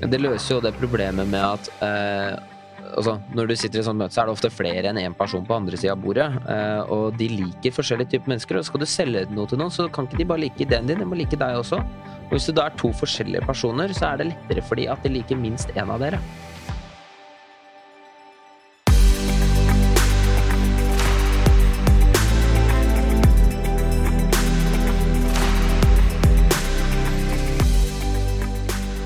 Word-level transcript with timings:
Det 0.00 0.20
løser 0.20 0.56
jo 0.56 0.62
det 0.64 0.72
problemet 0.78 1.28
med 1.28 1.42
at 1.44 1.70
eh, 1.84 2.38
altså, 2.96 3.16
når 3.36 3.50
du 3.50 3.56
sitter 3.58 3.80
i 3.80 3.84
sånt 3.86 4.00
møte, 4.00 4.14
så 4.14 4.22
er 4.22 4.30
det 4.30 4.36
ofte 4.36 4.52
flere 4.52 4.90
enn 4.90 5.00
én 5.00 5.16
person 5.16 5.44
på 5.46 5.56
andre 5.56 5.78
sida 5.80 5.94
av 5.96 6.02
bordet. 6.02 6.28
Eh, 6.50 6.92
og 6.92 7.18
de 7.20 7.28
liker 7.34 7.74
forskjellige 7.76 8.14
typer 8.14 8.34
mennesker. 8.34 8.60
Og 8.60 8.68
skal 8.68 8.84
du 8.84 8.88
selge 8.88 9.26
noe 9.34 9.50
til 9.50 9.60
noen, 9.60 9.74
så 9.74 9.88
kan 9.92 10.08
ikke 10.08 10.22
de 10.22 10.28
bare 10.32 10.44
like 10.46 10.64
ideen 10.64 10.88
din, 10.88 11.02
de 11.02 11.08
må 11.08 11.18
like 11.18 11.38
deg 11.40 11.58
også. 11.60 11.82
Og 12.30 12.36
hvis 12.36 12.48
du 12.48 12.54
da 12.56 12.68
er 12.68 12.78
to 12.80 12.92
forskjellige 12.94 13.44
personer, 13.46 13.92
så 13.96 14.12
er 14.12 14.22
det 14.22 14.30
lettere 14.30 14.64
for 14.66 14.80
de 14.80 14.86
at 14.92 15.04
de 15.04 15.12
liker 15.18 15.38
minst 15.38 15.74
én 15.74 15.90
av 15.90 16.02
dere. 16.02 16.22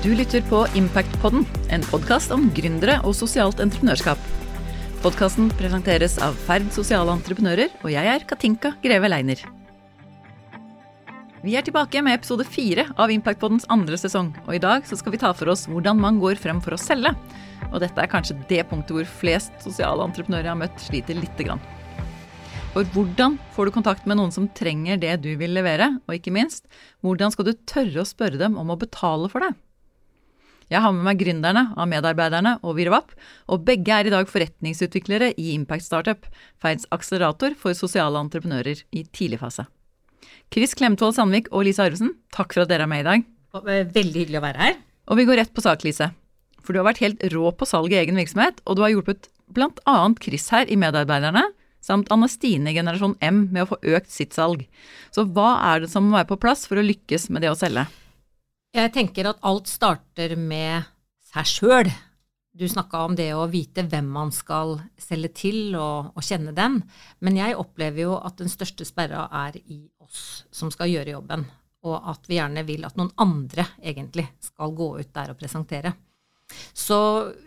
Du 0.05 0.11
lytter 0.13 0.43
på 0.45 0.59
Impactpodden, 0.77 1.47
en 1.73 1.83
podkast 1.89 2.29
om 2.29 2.43
gründere 2.53 2.99
og 3.09 3.15
sosialt 3.17 3.57
entreprenørskap. 3.63 4.19
Podkasten 5.01 5.47
presenteres 5.57 6.19
av 6.21 6.37
Ferd 6.45 6.67
sosiale 6.75 7.09
entreprenører, 7.09 7.71
og 7.81 7.89
jeg 7.89 8.11
er 8.11 8.25
Katinka 8.29 8.75
Greve 8.83 9.09
Leiner. 9.09 9.41
Vi 11.41 11.57
er 11.57 11.65
tilbake 11.65 12.05
med 12.05 12.19
episode 12.19 12.45
fire 12.45 12.85
av 13.01 13.15
Impactpoddens 13.15 13.65
andre 13.73 13.97
sesong, 13.97 14.29
og 14.45 14.53
i 14.53 14.61
dag 14.61 14.85
skal 14.85 15.17
vi 15.17 15.23
ta 15.25 15.33
for 15.33 15.49
oss 15.55 15.65
hvordan 15.71 15.97
man 15.97 16.21
går 16.21 16.37
frem 16.37 16.61
for 16.61 16.77
å 16.77 16.81
selge. 16.85 17.15
Og 17.71 17.81
dette 17.81 17.97
er 17.97 18.13
kanskje 18.13 18.37
det 18.45 18.61
punktet 18.69 18.99
hvor 18.99 19.09
flest 19.23 19.57
sosiale 19.65 20.05
entreprenører 20.05 20.51
jeg 20.51 20.53
har 20.53 20.63
møtt, 20.67 20.79
sliter 20.85 21.17
lite 21.17 21.49
grann. 21.49 21.67
For 22.77 22.85
hvordan 22.93 23.41
får 23.57 23.65
du 23.65 23.79
kontakt 23.81 24.05
med 24.05 24.21
noen 24.21 24.37
som 24.37 24.53
trenger 24.53 25.01
det 25.01 25.17
du 25.25 25.31
vil 25.41 25.57
levere, 25.57 25.95
og 26.05 26.21
ikke 26.21 26.37
minst, 26.37 26.69
hvordan 27.01 27.33
skal 27.33 27.49
du 27.49 27.55
tørre 27.65 28.05
å 28.05 28.11
spørre 28.13 28.37
dem 28.37 28.61
om 28.61 28.69
å 28.69 28.83
betale 28.85 29.33
for 29.33 29.41
det? 29.41 29.55
Jeg 30.71 30.81
har 30.81 30.93
med 30.95 31.05
meg 31.05 31.19
gründerne 31.21 31.67
av 31.77 31.89
Medarbeiderne 31.91 32.55
og 32.65 32.77
Virvap, 32.79 33.13
og 33.51 33.65
begge 33.67 33.93
er 33.93 34.09
i 34.09 34.13
dag 34.13 34.29
forretningsutviklere 34.29 35.31
i 35.37 35.51
Impact 35.53 35.85
Startup, 35.85 36.25
Feids 36.61 36.87
akselerator 36.95 37.53
for 37.59 37.77
sosiale 37.77 38.17
entreprenører 38.23 38.81
i 38.89 39.05
tidlig 39.05 39.41
fase. 39.43 39.67
Chris 40.53 40.73
Klemtvold 40.77 41.15
Sandvik 41.17 41.51
og 41.53 41.67
Lise 41.67 41.85
Arvesen, 41.85 42.15
takk 42.33 42.55
for 42.55 42.65
at 42.65 42.71
dere 42.71 42.87
er 42.87 42.91
med 42.91 43.03
i 43.03 43.09
dag. 43.09 43.25
Veldig 43.93 44.23
hyggelig 44.23 44.39
å 44.41 44.45
være 44.45 44.61
her. 44.61 44.79
Og 45.11 45.19
vi 45.19 45.27
går 45.29 45.39
rett 45.43 45.53
på 45.53 45.63
sak, 45.63 45.85
Lise. 45.85 46.09
For 46.65 46.73
du 46.73 46.81
har 46.81 46.87
vært 46.89 47.03
helt 47.03 47.21
rå 47.33 47.51
på 47.53 47.67
salg 47.69 47.93
i 47.93 47.99
egen 47.99 48.17
virksomhet, 48.17 48.57
og 48.65 48.77
du 48.77 48.81
har 48.85 48.93
hjulpet 48.93 49.29
bl.a. 49.53 49.97
Chris 50.21 50.49
her 50.53 50.65
i 50.65 50.77
Medarbeiderne, 50.81 51.45
samt 51.85 52.09
Anne 52.13 52.25
Stine 52.31 52.71
i 52.71 52.77
Generasjon 52.77 53.13
M 53.21 53.43
med 53.53 53.65
å 53.65 53.69
få 53.75 53.77
økt 53.93 54.09
sitt 54.09 54.33
salg. 54.33 54.65
Så 55.13 55.27
hva 55.29 55.51
er 55.69 55.83
det 55.83 55.91
som 55.93 56.07
må 56.07 56.17
være 56.17 56.31
på 56.33 56.39
plass 56.41 56.65
for 56.65 56.81
å 56.81 56.85
lykkes 56.85 57.29
med 57.29 57.45
det 57.45 57.53
å 57.53 57.59
selge? 57.59 57.85
Jeg 58.75 58.91
tenker 58.91 59.29
at 59.29 59.37
alt 59.47 59.69
starter 59.71 60.33
med 60.35 60.83
seg 61.23 61.47
sjøl. 61.47 61.89
Du 62.55 62.65
snakka 62.67 63.05
om 63.07 63.13
det 63.15 63.29
å 63.31 63.45
vite 63.47 63.85
hvem 63.87 64.09
man 64.11 64.33
skal 64.35 64.73
selge 64.99 65.29
til, 65.37 65.59
og, 65.79 66.09
og, 66.11 66.19
kjenne 66.23 66.51
den. 66.55 66.81
Men 67.23 67.39
jeg 67.39 67.55
opplever 67.55 68.03
jo 68.03 68.17
at 68.19 68.35
den 68.41 68.51
største 68.51 68.83
sperra 68.87 69.29
er 69.45 69.55
i 69.63 69.79
oss 70.03 70.43
som 70.51 70.73
skal 70.75 70.91
gjøre 70.91 71.15
jobben. 71.15 71.45
Og 71.87 71.95
at 72.11 72.27
vi 72.27 72.35
gjerne 72.35 72.65
vil 72.67 72.83
at 72.83 72.99
noen 72.99 73.13
andre 73.23 73.63
egentlig 73.79 74.27
skal 74.43 74.75
gå 74.75 74.89
ut 74.99 75.13
der 75.15 75.31
og 75.31 75.39
presentere. 75.39 75.93
Så 76.75 76.97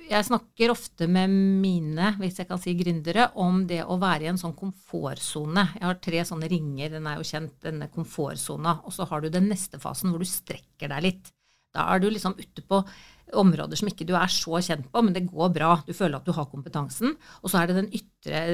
jeg 0.08 0.24
snakker 0.24 0.72
ofte 0.72 1.04
med 1.10 1.28
mine, 1.28 2.14
hvis 2.16 2.38
jeg 2.40 2.48
kan 2.48 2.60
si 2.62 2.72
gründere, 2.78 3.26
om 3.36 3.66
det 3.68 3.82
å 3.84 3.98
være 4.00 4.24
i 4.24 4.30
en 4.30 4.40
sånn 4.40 4.56
komfortsone. 4.56 5.66
Jeg 5.76 5.84
har 5.84 5.98
tre 6.00 6.22
sånne 6.24 6.48
ringer, 6.48 6.94
den 6.94 7.08
er 7.10 7.18
jo 7.20 7.26
kjent, 7.28 7.58
denne 7.66 7.90
komfortsona. 7.92 8.78
Og 8.88 8.96
så 8.96 9.04
har 9.10 9.20
du 9.20 9.28
den 9.32 9.50
neste 9.52 9.80
fasen 9.82 10.14
hvor 10.14 10.24
du 10.24 10.28
strekker 10.28 10.88
deg 10.94 11.04
litt. 11.04 11.28
Da 11.76 11.84
er 11.92 12.00
du 12.00 12.08
liksom 12.08 12.38
ute 12.38 12.64
på 12.64 12.80
områder 13.36 13.76
som 13.76 13.90
ikke 13.90 14.06
du 14.08 14.14
er 14.16 14.32
så 14.32 14.62
kjent 14.64 14.88
på, 14.88 15.02
men 15.04 15.12
det 15.12 15.26
går 15.28 15.52
bra. 15.52 15.74
Du 15.84 15.92
føler 15.92 16.16
at 16.16 16.24
du 16.24 16.32
har 16.32 16.48
kompetansen. 16.48 17.12
Og 17.42 17.52
så 17.52 17.60
er 17.60 17.68
det 17.68 17.82
den 17.82 17.92
ytre 18.00 18.44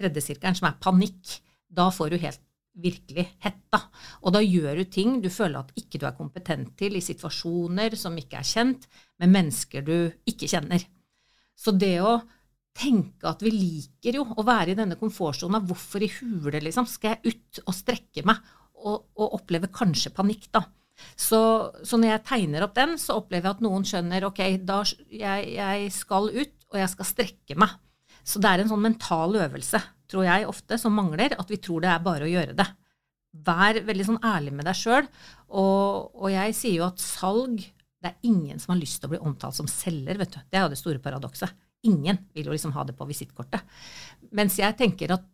tredje 0.00 0.24
sirkelen 0.30 0.56
som 0.56 0.70
er 0.70 0.80
panikk. 0.80 1.36
Da 1.68 1.90
får 1.92 2.14
du 2.14 2.22
helt 2.24 2.40
virkelig 2.80 3.26
hetta. 3.44 3.82
Og 4.24 4.32
da 4.32 4.40
gjør 4.40 4.80
du 4.80 4.88
ting 4.88 5.18
du 5.20 5.28
føler 5.32 5.60
at 5.60 5.72
ikke 5.76 6.00
du 6.00 6.08
er 6.08 6.16
kompetent 6.16 6.72
til 6.80 6.96
i 6.96 7.04
situasjoner 7.04 7.96
som 7.98 8.16
ikke 8.16 8.40
er 8.40 8.46
kjent, 8.46 8.86
med 9.20 9.32
mennesker 9.34 9.84
du 9.86 9.96
ikke 10.28 10.48
kjenner. 10.50 10.84
Så 11.58 11.74
det 11.76 11.98
å 12.00 12.18
tenke 12.76 13.28
at 13.28 13.42
vi 13.44 13.52
liker 13.52 14.20
jo 14.20 14.24
å 14.38 14.44
være 14.46 14.72
i 14.72 14.78
denne 14.78 14.98
komfortsona, 15.00 15.60
hvorfor 15.66 16.04
i 16.04 16.10
hule 16.20 16.62
liksom 16.62 16.88
skal 16.88 17.16
jeg 17.16 17.34
ut 17.34 17.62
og 17.66 17.76
strekke 17.76 18.24
meg 18.28 18.40
og, 18.80 19.10
og 19.20 19.40
oppleve 19.40 19.68
kanskje 19.74 20.12
panikk, 20.16 20.48
da. 20.54 20.64
Så, 21.16 21.40
så, 21.84 21.96
når 21.96 22.14
jeg 22.14 22.24
tegner 22.28 22.64
opp 22.64 22.74
den, 22.76 22.96
så 23.00 23.18
opplever 23.20 23.48
jeg 23.48 23.56
at 23.56 23.62
noen 23.64 23.86
skjønner 23.88 24.26
ok, 24.28 24.42
da 24.68 24.82
jeg, 24.84 25.46
jeg 25.56 25.92
skal 25.96 26.28
ut, 26.32 26.54
og 26.70 26.78
jeg 26.80 26.92
skal 26.92 27.08
strekke 27.08 27.56
meg. 27.60 27.72
Så 28.26 28.40
det 28.42 28.50
er 28.50 28.62
en 28.62 28.70
sånn 28.70 28.84
mental 28.84 29.36
øvelse, 29.40 29.80
tror 30.10 30.26
jeg 30.26 30.48
ofte, 30.48 30.78
som 30.80 30.94
mangler, 30.96 31.34
at 31.40 31.50
vi 31.50 31.58
tror 31.62 31.84
det 31.84 31.92
er 31.92 32.04
bare 32.04 32.26
å 32.26 32.30
gjøre 32.30 32.56
det. 32.58 32.68
Vær 33.46 33.78
veldig 33.86 34.06
sånn 34.08 34.24
ærlig 34.26 34.54
med 34.58 34.66
deg 34.68 34.76
sjøl. 34.76 35.06
Og, 35.48 36.10
og, 36.18 36.28
jeg 36.32 36.56
sier 36.58 36.80
jo 36.80 36.88
at 36.88 37.02
salg 37.02 37.62
Det 38.00 38.12
er 38.14 38.28
ingen 38.30 38.60
som 38.60 38.72
har 38.74 38.80
lyst 38.80 39.00
til 39.00 39.10
å 39.10 39.12
bli 39.14 39.20
omtalt 39.28 39.56
som 39.56 39.68
selger, 39.68 40.20
vet 40.20 40.32
du. 40.32 40.40
Det 40.48 40.56
er 40.58 40.64
jo 40.64 40.72
det 40.72 40.80
store 40.80 41.02
paradokset. 41.04 41.52
Ingen 41.88 42.18
vil 42.36 42.48
jo 42.48 42.54
liksom 42.54 42.72
ha 42.76 42.84
det 42.88 42.96
på 42.96 43.06
visittkortet. 43.08 43.64
Mens 44.36 44.56
jeg 44.60 44.76
tenker 44.78 45.16
at 45.16 45.26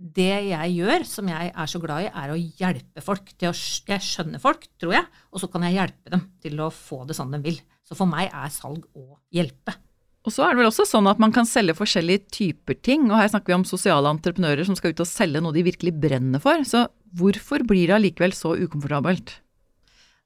det 0.00 0.32
jeg 0.48 0.76
gjør, 0.78 1.04
som 1.04 1.28
jeg 1.28 1.50
er 1.52 1.68
så 1.68 1.80
glad 1.80 2.06
i, 2.06 2.12
er 2.22 2.32
å 2.32 2.38
hjelpe 2.38 3.04
folk. 3.04 3.34
Til 3.36 3.50
å, 3.50 3.56
jeg 3.90 4.04
skjønner 4.04 4.40
folk, 4.40 4.64
tror 4.80 4.96
jeg, 4.96 5.08
og 5.28 5.42
så 5.42 5.48
kan 5.52 5.66
jeg 5.66 5.76
hjelpe 5.76 6.12
dem 6.14 6.24
til 6.40 6.62
å 6.64 6.70
få 6.72 7.02
det 7.08 7.16
sånn 7.18 7.34
de 7.36 7.40
vil. 7.44 7.60
Så 7.84 7.96
for 7.98 8.08
meg 8.08 8.32
er 8.32 8.52
salg 8.54 8.86
å 8.96 9.18
hjelpe. 9.34 9.76
Og 10.24 10.32
så 10.32 10.44
er 10.44 10.52
det 10.52 10.60
vel 10.60 10.68
også 10.68 10.84
sånn 10.88 11.08
at 11.08 11.20
man 11.20 11.32
kan 11.32 11.48
selge 11.48 11.76
forskjellige 11.76 12.26
typer 12.32 12.76
ting, 12.84 13.06
og 13.08 13.16
her 13.20 13.30
snakker 13.32 13.52
vi 13.52 13.58
om 13.58 13.68
sosiale 13.68 14.10
entreprenører 14.12 14.68
som 14.68 14.76
skal 14.76 14.92
ut 14.92 15.04
og 15.04 15.08
selge 15.08 15.40
noe 15.40 15.56
de 15.56 15.64
virkelig 15.68 15.94
brenner 16.00 16.42
for. 16.44 16.60
Så 16.68 16.86
hvorfor 17.16 17.64
blir 17.68 17.88
det 17.88 17.96
allikevel 17.96 18.36
så 18.36 18.52
ukomfortabelt? 18.60 19.38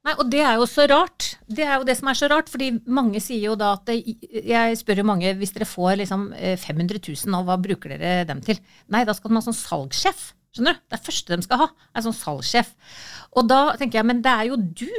Nei, 0.05 0.13
og 0.21 0.29
det 0.29 0.43
er 0.45 0.59
jo 0.61 0.67
så 0.69 0.85
rart. 0.91 1.31
Det 1.49 1.65
er 1.65 1.79
jo 1.79 1.87
det 1.89 1.95
som 1.97 2.11
er 2.11 2.19
så 2.19 2.29
rart, 2.29 2.51
fordi 2.53 2.75
mange 2.93 3.23
sier 3.25 3.47
jo 3.47 3.55
da 3.57 3.71
at 3.79 3.87
det, 3.89 4.03
Jeg 4.45 4.77
spør 4.77 5.01
jo 5.01 5.07
mange 5.09 5.33
hvis 5.39 5.55
dere 5.57 5.69
får 5.69 5.97
liksom 6.03 6.27
500 6.37 6.99
eh, 7.01 7.13
000, 7.25 7.37
og 7.39 7.47
hva 7.49 7.57
bruker 7.61 7.95
dere 7.95 8.27
dem 8.29 8.43
til? 8.45 8.61
Nei, 8.93 9.07
da 9.09 9.15
skal 9.17 9.33
man 9.33 9.41
ha 9.41 9.47
sånn 9.47 9.57
salgssjef. 9.57 10.27
Skjønner 10.55 10.77
du? 10.77 10.83
Det 10.85 10.99
er 10.99 11.07
første 11.09 11.39
de 11.41 11.47
skal 11.47 11.63
ha, 11.65 11.71
er 11.97 12.05
sånn 12.05 12.19
salgssjef. 12.19 12.75
Og 13.35 13.49
da 13.49 13.63
tenker 13.81 14.03
jeg, 14.03 14.09
men 14.13 14.21
det 14.23 14.35
er 14.35 14.51
jo 14.51 14.61
du 14.61 14.93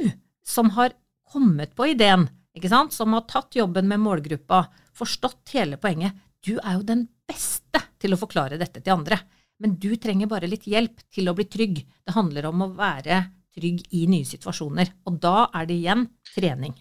som 0.46 0.74
har 0.76 0.98
kommet 1.32 1.78
på 1.78 1.92
ideen, 1.94 2.26
ikke 2.58 2.72
sant? 2.74 2.96
Som 2.96 3.14
har 3.14 3.28
tatt 3.30 3.56
jobben 3.56 3.88
med 3.92 4.02
målgruppa 4.02 4.66
forstått 4.96 5.54
hele 5.54 5.78
poenget. 5.82 6.18
Du 6.42 6.56
er 6.58 6.80
jo 6.80 6.86
den 6.88 7.06
beste 7.30 7.84
til 8.02 8.16
å 8.16 8.20
forklare 8.20 8.58
dette 8.58 8.82
til 8.82 8.98
andre. 8.98 9.22
Men 9.62 9.78
du 9.80 9.94
trenger 10.02 10.28
bare 10.32 10.50
litt 10.50 10.66
hjelp 10.68 11.06
til 11.14 11.30
å 11.30 11.38
bli 11.38 11.46
trygg. 11.46 11.82
Det 12.04 12.18
handler 12.18 12.50
om 12.50 12.66
å 12.66 12.74
være 12.76 13.22
trygg 13.56 13.84
i 13.96 14.06
nye 14.12 14.28
situasjoner. 14.28 14.92
Og 15.10 15.20
da 15.24 15.48
er 15.56 15.70
det 15.70 15.80
igjen 15.80 16.08
trening. 16.34 16.76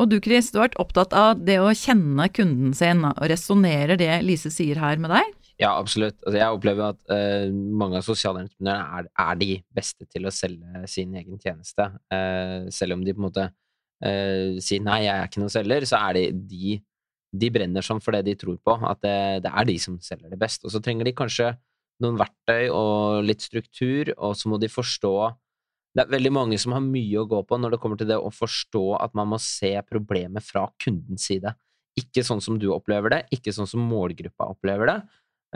Og 0.00 0.08
du 0.08 0.16
Chris, 0.24 0.48
du 0.48 0.58
har 0.58 0.70
vært 0.70 0.80
opptatt 0.80 1.14
av 1.16 1.40
det 1.44 1.58
å 1.60 1.74
kjenne 1.76 2.30
kunden 2.32 2.72
sin, 2.76 3.04
og 3.04 3.26
resonnerer 3.28 4.00
det 4.00 4.14
Lise 4.24 4.52
sier 4.52 4.80
her 4.80 5.00
med 5.00 5.12
deg? 5.12 5.34
Ja, 5.60 5.74
absolutt. 5.76 6.16
Altså, 6.24 6.38
jeg 6.40 6.56
opplever 6.56 6.94
at 6.94 7.00
uh, 7.12 7.52
mange 7.52 7.98
av 8.00 8.06
sosiale 8.06 8.46
entreprenører 8.46 9.02
er, 9.02 9.10
er, 9.26 9.40
de 9.42 9.58
beste 9.76 10.06
til 10.08 10.24
å 10.24 10.32
selge 10.32 10.86
sin 10.88 11.12
egen 11.20 11.36
tjeneste. 11.42 11.90
Uh, 12.08 12.70
selv 12.72 12.96
om 12.96 13.02
de 13.04 13.12
på 13.12 13.20
en 13.20 13.26
måte 13.26 13.44
uh, 13.50 14.56
sier 14.56 14.80
nei, 14.86 15.02
jeg 15.04 15.12
er 15.12 15.28
ikke 15.28 15.42
noen 15.42 15.52
selger, 15.52 15.84
så 15.90 16.00
er 16.00 16.16
det 16.16 16.24
de 16.48 16.78
de 17.30 17.50
brenner 17.54 17.84
sånn 17.84 18.00
for 18.02 18.16
det 18.16 18.24
de 18.26 18.36
tror 18.38 18.56
på, 18.58 18.74
at 18.74 18.98
det, 19.04 19.18
det, 19.44 19.52
er 19.54 19.66
de 19.68 19.76
som 19.78 19.98
selger 20.02 20.32
det 20.32 20.38
best. 20.40 20.64
Og 20.66 20.72
så 20.74 20.80
trenger 20.82 21.06
de 21.06 21.14
kanskje 21.14 21.52
noen 22.02 22.18
verktøy 22.18 22.70
og 22.74 23.20
litt 23.26 23.44
struktur, 23.44 24.10
og 24.16 24.34
så 24.38 24.50
må 24.50 24.58
de 24.58 24.70
forstå 24.72 25.14
Det 25.90 26.04
er 26.04 26.12
veldig 26.12 26.30
mange 26.32 26.58
som 26.62 26.74
har 26.76 26.84
mye 26.84 27.18
å 27.18 27.26
gå 27.28 27.40
på 27.46 27.58
når 27.58 27.74
det 27.74 27.80
kommer 27.82 27.98
til 27.98 28.10
det 28.12 28.18
å 28.20 28.30
forstå 28.30 28.84
at 29.00 29.16
man 29.18 29.32
må 29.32 29.40
se 29.42 29.72
problemet 29.88 30.46
fra 30.46 30.68
kundens 30.82 31.26
side. 31.26 31.50
Ikke 31.98 32.22
sånn 32.26 32.42
som 32.44 32.60
du 32.62 32.68
opplever 32.70 33.16
det, 33.16 33.24
ikke 33.34 33.54
sånn 33.54 33.68
som 33.68 33.82
målgruppa 33.90 34.52
opplever 34.54 34.92
det. 34.92 34.98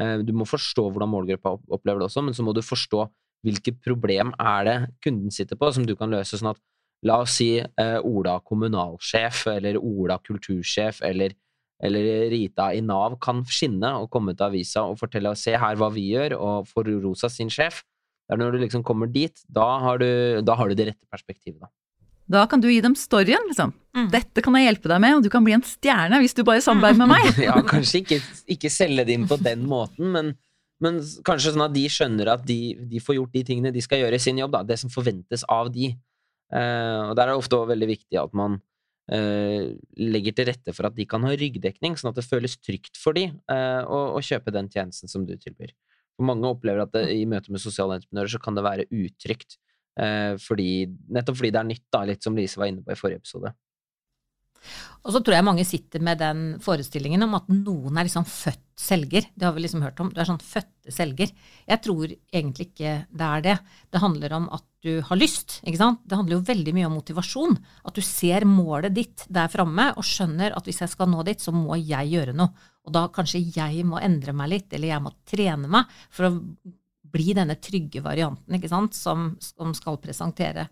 Eh, 0.01 0.17
du 0.27 0.33
må 0.35 0.47
forstå 0.49 0.89
hvordan 0.89 1.13
målgruppa 1.13 1.55
opplever 1.71 2.03
det 2.03 2.09
også, 2.09 2.25
men 2.27 2.35
så 2.35 2.47
må 2.47 2.55
du 2.57 2.65
forstå 2.67 3.07
hvilket 3.47 3.79
problem 3.85 4.33
er 4.41 4.67
det 4.67 4.77
kunden 5.05 5.31
sitter 5.35 5.59
på, 5.61 5.71
som 5.77 5.87
du 5.87 5.95
kan 5.99 6.11
løse 6.13 6.41
sånn 6.41 6.55
at 6.55 6.63
La 7.05 7.19
oss 7.21 7.35
si 7.37 7.59
eh, 7.61 7.99
Ola 8.01 8.39
kommunalsjef, 8.41 9.43
eller 9.53 9.77
Ola 9.77 10.17
kultursjef, 10.25 11.03
eller 11.05 11.35
eller 11.85 12.31
Rita 12.31 12.71
i 12.73 12.81
Nav 12.81 13.19
kan 13.21 13.43
skinne 13.51 13.91
og 14.01 14.07
komme 14.13 14.33
til 14.37 14.47
avisa 14.47 14.85
og 14.89 14.97
fortelle 15.01 15.33
og 15.35 15.37
se 15.37 15.57
her 15.59 15.77
hva 15.77 15.91
vi 15.93 16.07
gjør, 16.13 16.37
og 16.39 16.69
for 16.71 16.89
rosa 17.03 17.29
sin 17.29 17.51
sjef. 17.53 17.83
Det 18.25 18.37
er 18.37 18.41
når 18.41 18.55
du 18.55 18.63
liksom 18.65 18.85
kommer 18.87 19.11
dit, 19.13 19.43
da 19.53 19.67
har 19.85 20.01
du, 20.01 20.09
da 20.45 20.57
har 20.57 20.71
du 20.71 20.79
det 20.79 20.93
rette 20.93 21.13
perspektivet, 21.13 21.61
da. 21.61 21.73
Da 22.25 22.47
kan 22.49 22.63
du 22.63 22.71
gi 22.71 22.81
dem 22.81 22.95
storyen, 22.97 23.43
liksom. 23.51 23.75
Mm. 23.95 24.09
'Dette 24.09 24.43
kan 24.43 24.57
jeg 24.57 24.71
hjelpe 24.71 24.89
deg 24.89 25.01
med, 25.05 25.19
og 25.19 25.27
du 25.27 25.31
kan 25.33 25.45
bli 25.45 25.55
en 25.57 25.65
stjerne 25.65 26.19
hvis 26.23 26.35
du 26.37 26.41
bare 26.47 26.65
samarbeider 26.65 27.03
med 27.03 27.13
meg'. 27.13 27.41
ja, 27.49 27.59
kanskje 27.69 28.01
ikke, 28.01 28.21
ikke, 28.57 28.73
selge 28.73 29.05
det 29.05 29.19
inn 29.19 29.29
på 29.29 29.37
den 29.37 29.67
måten, 29.69 30.09
men, 30.15 30.33
men, 30.81 31.03
kanskje 31.27 31.53
sånn 31.53 31.67
at 31.67 31.75
de 31.77 31.85
skjønner 31.93 32.33
at 32.33 32.47
de, 32.49 32.59
de, 32.81 33.03
får 33.05 33.21
gjort 33.21 33.37
de 33.37 33.45
tingene 33.45 33.75
de 33.75 33.85
skal 33.85 34.01
gjøre 34.01 34.17
i 34.17 34.25
sin 34.25 34.41
jobb, 34.41 34.57
da. 34.57 34.65
Det 34.65 34.81
som 34.81 34.93
forventes 34.93 35.45
av 35.53 35.69
de. 35.75 35.93
Uh, 36.55 37.11
og 37.11 37.19
der 37.19 37.27
er 37.29 37.35
det 37.35 37.43
ofte 37.43 37.61
veldig 37.69 37.91
viktig 37.93 38.19
at 38.21 38.35
man 38.37 38.57
uh, 39.13 39.63
legger 40.01 40.37
til 40.37 40.49
rette 40.49 40.75
for 40.77 40.89
at 40.89 40.97
de 40.97 41.07
kan 41.09 41.25
ha 41.29 41.33
ryggdekning, 41.37 41.99
sånn 42.01 42.13
at 42.13 42.21
det 42.21 42.29
føles 42.29 42.57
trygt 42.61 43.01
for 43.01 43.17
de 43.17 43.29
uh, 43.53 43.83
å, 43.85 44.01
å, 44.17 44.25
kjøpe 44.25 44.55
den 44.55 44.71
tjenesten 44.73 45.13
som 45.13 45.29
du 45.29 45.37
tilbyr. 45.37 45.75
Mange 46.23 46.47
opplever 46.47 46.85
at 46.85 46.93
det, 46.95 47.09
i 47.17 47.25
møte 47.27 47.51
med 47.51 47.63
sosiale 47.63 47.99
entreprenører 47.99 48.31
så 48.31 48.41
kan 48.43 48.55
det 48.55 48.67
være 48.67 48.87
utrygt, 48.93 49.57
eh, 49.99 50.35
fordi, 50.39 50.87
nettopp 51.11 51.41
fordi 51.41 51.51
det 51.55 51.63
er 51.63 51.71
nytt, 51.73 51.87
da, 51.95 52.05
litt 52.07 52.27
som 52.27 52.39
Lise 52.39 52.61
var 52.61 52.71
inne 52.71 52.85
på 52.87 52.95
i 52.95 52.99
forrige 52.99 53.23
episode. 53.23 53.55
Og 55.05 55.13
så 55.13 55.21
tror 55.21 55.37
jeg 55.37 55.45
mange 55.47 55.65
sitter 55.69 56.01
med 56.05 56.21
den 56.23 56.45
forestillingen 56.65 57.27
om 57.27 57.35
at 57.37 57.49
noen 57.53 57.99
er 57.99 58.07
liksom 58.09 58.25
født 58.29 58.63
selger. 58.81 59.27
Det 59.35 59.47
har 59.47 59.53
vi 59.55 59.65
liksom 59.65 59.83
hørt 59.85 60.01
om. 60.01 60.11
Du 60.11 60.21
er 60.21 60.29
sånn 60.29 60.41
fødte 60.43 60.93
selger. 60.93 61.33
Jeg 61.69 61.83
tror 61.85 62.09
egentlig 62.09 62.71
ikke 62.71 62.95
det 63.13 63.27
er 63.27 63.45
det. 63.45 63.57
Det 63.93 64.03
handler 64.03 64.37
om 64.39 64.47
at 64.57 64.65
du 64.85 64.99
har 65.05 65.21
lyst. 65.21 65.59
ikke 65.63 65.81
sant? 65.81 66.01
Det 66.05 66.17
handler 66.19 66.39
jo 66.39 66.47
veldig 66.49 66.75
mye 66.77 66.89
om 66.89 66.97
motivasjon. 66.99 67.59
At 67.85 67.97
du 67.97 68.03
ser 68.05 68.49
målet 68.49 68.97
ditt 68.97 69.27
der 69.29 69.53
framme 69.53 69.91
og 69.95 70.09
skjønner 70.09 70.57
at 70.57 70.69
hvis 70.69 70.83
jeg 70.85 70.93
skal 70.93 71.13
nå 71.13 71.25
dit, 71.29 71.41
så 71.41 71.55
må 71.55 71.77
jeg 71.81 72.11
gjøre 72.15 72.37
noe. 72.37 72.71
Og 72.85 72.97
da 72.97 73.07
kanskje 73.13 73.45
jeg 73.55 73.85
må 73.89 74.01
endre 74.03 74.35
meg 74.37 74.51
litt, 74.53 74.73
eller 74.73 74.91
jeg 74.91 75.05
må 75.05 75.15
trene 75.29 75.71
meg 75.73 75.93
for 76.13 76.29
å 76.29 76.35
bli 77.15 77.31
denne 77.37 77.57
trygge 77.63 78.03
varianten 78.05 78.57
ikke 78.57 78.71
sant, 78.73 78.97
som, 78.99 79.35
som 79.39 79.73
skal 79.77 80.01
presentere 80.03 80.67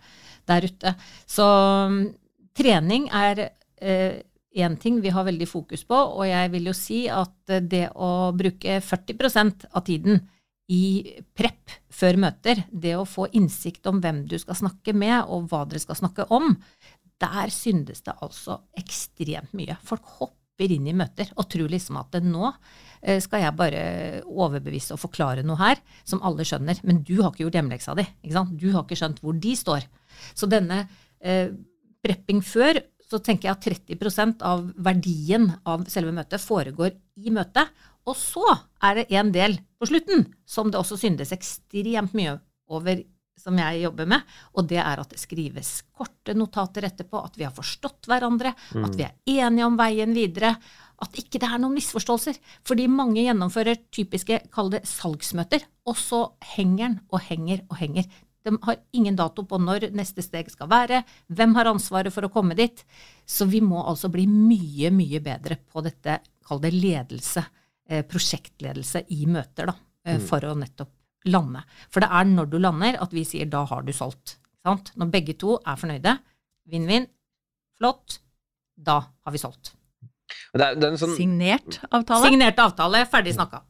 der 0.49 0.67
ute. 0.67 0.95
Så 1.29 1.47
mm, 1.93 2.01
trening 2.59 3.07
er 3.15 3.47
én 3.83 4.73
eh, 4.73 4.79
ting 4.79 5.01
vi 5.03 5.13
har 5.15 5.27
veldig 5.27 5.49
fokus 5.49 5.85
på, 5.89 5.97
og 5.97 6.27
jeg 6.29 6.53
vil 6.55 6.71
jo 6.71 6.77
si 6.77 7.03
at 7.11 7.53
eh, 7.53 7.65
det 7.65 7.89
å 7.95 8.33
bruke 8.37 8.79
40% 8.81 9.69
av 9.73 9.85
tiden 9.89 10.23
i 10.73 11.19
prep 11.37 11.73
før 11.93 12.19
møter, 12.23 12.63
det 12.71 12.95
å 12.97 13.09
få 13.09 13.27
innsikt 13.37 13.89
om 13.91 14.01
hvem 14.03 14.25
du 14.31 14.39
skal 14.41 14.57
snakke 14.59 14.95
med, 14.97 15.25
og 15.27 15.51
hva 15.51 15.65
dere 15.69 15.83
skal 15.83 15.99
snakke 15.99 16.29
om, 16.33 16.55
der 17.23 17.53
syndes 17.55 18.03
det 18.07 18.15
altså 18.25 18.63
ekstremt 18.79 19.53
mye. 19.57 19.77
Folk 19.87 20.07
hopper 20.19 20.73
inn 20.73 20.87
i 20.89 20.95
møter 20.97 21.31
og 21.37 21.49
tror 21.51 21.71
liksom 21.71 21.99
at 22.01 22.17
nå 22.23 22.49
eh, 22.49 23.21
skal 23.23 23.45
jeg 23.45 23.59
bare 23.59 23.83
overbevise 24.27 24.97
og 24.97 25.03
forklare 25.03 25.45
noe 25.47 25.59
her 25.61 25.83
som 26.05 26.23
alle 26.27 26.47
skjønner. 26.47 26.81
Men 26.87 27.03
du 27.07 27.19
har 27.21 27.31
ikke 27.31 27.47
gjort 27.47 27.59
hjemmeleksa 27.61 27.97
di. 27.99 28.07
Du 28.23 28.71
har 28.73 28.83
ikke 28.85 28.99
skjønt 28.99 29.23
hvor 29.23 29.39
de 29.39 29.55
står. 29.59 29.87
Så 30.35 30.49
denne 30.51 30.85
eh, 31.21 31.53
prepping 32.03 32.43
før 32.45 32.81
så 33.13 33.21
tenker 33.23 33.51
jeg 33.51 33.57
at 33.57 33.67
30% 33.93 34.45
av 34.49 34.67
verdien 34.81 35.51
av 35.69 35.85
selve 35.93 36.15
møtet 36.17 36.43
foregår 36.43 36.95
i 37.21 37.33
møtet. 37.35 37.71
Og 38.09 38.19
så 38.19 38.45
er 38.83 38.99
det 38.99 39.09
en 39.15 39.31
del 39.35 39.59
på 39.79 39.89
slutten 39.91 40.27
som 40.49 40.73
det 40.73 40.81
også 40.81 40.99
syndes 40.99 41.35
ekstremt 41.35 42.17
mye 42.19 42.39
over, 42.73 43.03
som 43.39 43.57
jeg 43.59 43.83
jobber 43.83 44.09
med, 44.11 44.25
og 44.55 44.69
det 44.71 44.79
er 44.79 45.01
at 45.03 45.13
det 45.13 45.21
skrives 45.21 45.71
korte 45.97 46.35
notater 46.37 46.87
etterpå, 46.87 47.21
at 47.21 47.37
vi 47.39 47.47
har 47.47 47.55
forstått 47.55 48.07
hverandre, 48.11 48.53
mm. 48.75 48.85
at 48.87 48.99
vi 48.99 49.07
er 49.07 49.47
enige 49.47 49.67
om 49.67 49.79
veien 49.79 50.15
videre, 50.15 50.53
at 51.03 51.19
ikke 51.19 51.41
det 51.43 51.49
er 51.49 51.63
noen 51.63 51.75
misforståelser. 51.75 52.39
Fordi 52.69 52.87
mange 52.91 53.25
gjennomfører 53.25 53.81
typiske, 53.95 54.45
kall 54.55 54.71
det 54.75 54.85
salgsmøter, 54.87 55.65
og 55.89 55.99
så 55.99 56.23
henger 56.55 56.85
den 56.85 57.01
og 57.11 57.25
henger 57.27 57.65
og 57.69 57.81
henger. 57.81 58.07
De 58.43 58.57
har 58.63 58.81
ingen 58.97 59.17
dato 59.17 59.45
på 59.47 59.59
når 59.63 59.91
neste 59.95 60.25
steg 60.25 60.51
skal 60.51 60.71
være, 60.71 61.03
hvem 61.31 61.55
har 61.59 61.71
ansvaret 61.71 62.15
for 62.15 62.27
å 62.27 62.33
komme 62.33 62.57
dit. 62.59 62.85
Så 63.27 63.47
vi 63.51 63.63
må 63.65 63.83
altså 63.87 64.11
bli 64.13 64.27
mye, 64.31 64.91
mye 64.95 65.23
bedre 65.23 65.61
på 65.71 65.85
dette, 65.85 66.19
kall 66.47 66.63
det 66.63 66.73
ledelse, 66.75 67.45
eh, 67.89 68.03
prosjektledelse 68.09 69.05
i 69.15 69.27
møter, 69.31 69.71
da, 69.71 69.77
eh, 70.07 70.19
mm. 70.19 70.27
for 70.27 70.49
å 70.49 70.57
nettopp 70.59 70.93
lande. 71.31 71.63
For 71.93 72.03
det 72.03 72.11
er 72.11 72.31
når 72.31 72.51
du 72.51 72.59
lander 72.59 72.99
at 73.03 73.15
vi 73.15 73.25
sier 73.27 73.51
da 73.51 73.63
har 73.71 73.87
du 73.87 73.93
solgt. 73.95 74.39
Sant? 74.63 74.93
Når 74.99 75.11
begge 75.15 75.37
to 75.39 75.57
er 75.59 75.79
fornøyde, 75.79 76.17
vinn-vinn, 76.71 77.07
flott, 77.79 78.21
da 78.75 79.01
har 79.07 79.35
vi 79.35 79.41
solgt. 79.43 79.75
Det 80.53 80.65
er, 80.65 80.77
det 80.79 80.89
er 80.89 80.97
sånn, 81.01 81.15
Signert 81.17 81.79
avtale? 81.91 82.29
Signert 82.29 82.61
avtale, 82.63 83.05
ferdig 83.11 83.35
snakka. 83.37 83.63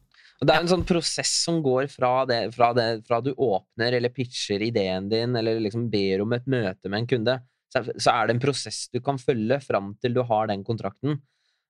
Og 0.43 0.47
det 0.49 0.57
er 0.57 0.65
en 0.65 0.67
sånn 0.73 0.83
prosess 0.83 1.31
som 1.45 1.61
går 1.63 1.85
fra, 1.87 2.25
det, 2.27 2.37
fra, 2.51 2.73
det, 2.75 2.87
fra 3.07 3.21
du 3.23 3.29
åpner 3.31 3.95
eller 3.95 4.11
pitcher 4.11 4.59
ideen 4.65 5.07
din, 5.07 5.37
eller 5.39 5.61
liksom 5.63 5.85
ber 5.93 6.25
om 6.25 6.35
et 6.35 6.49
møte 6.51 6.91
med 6.91 6.99
en 6.99 7.07
kunde, 7.07 7.35
så, 7.71 7.85
så 7.95 8.11
er 8.11 8.27
det 8.27 8.35
en 8.35 8.41
prosess 8.43 8.81
du 8.91 8.99
kan 9.05 9.15
følge 9.21 9.61
fram 9.63 9.93
til 10.03 10.17
du 10.17 10.19
har 10.27 10.51
den 10.51 10.65
kontrakten. 10.67 11.21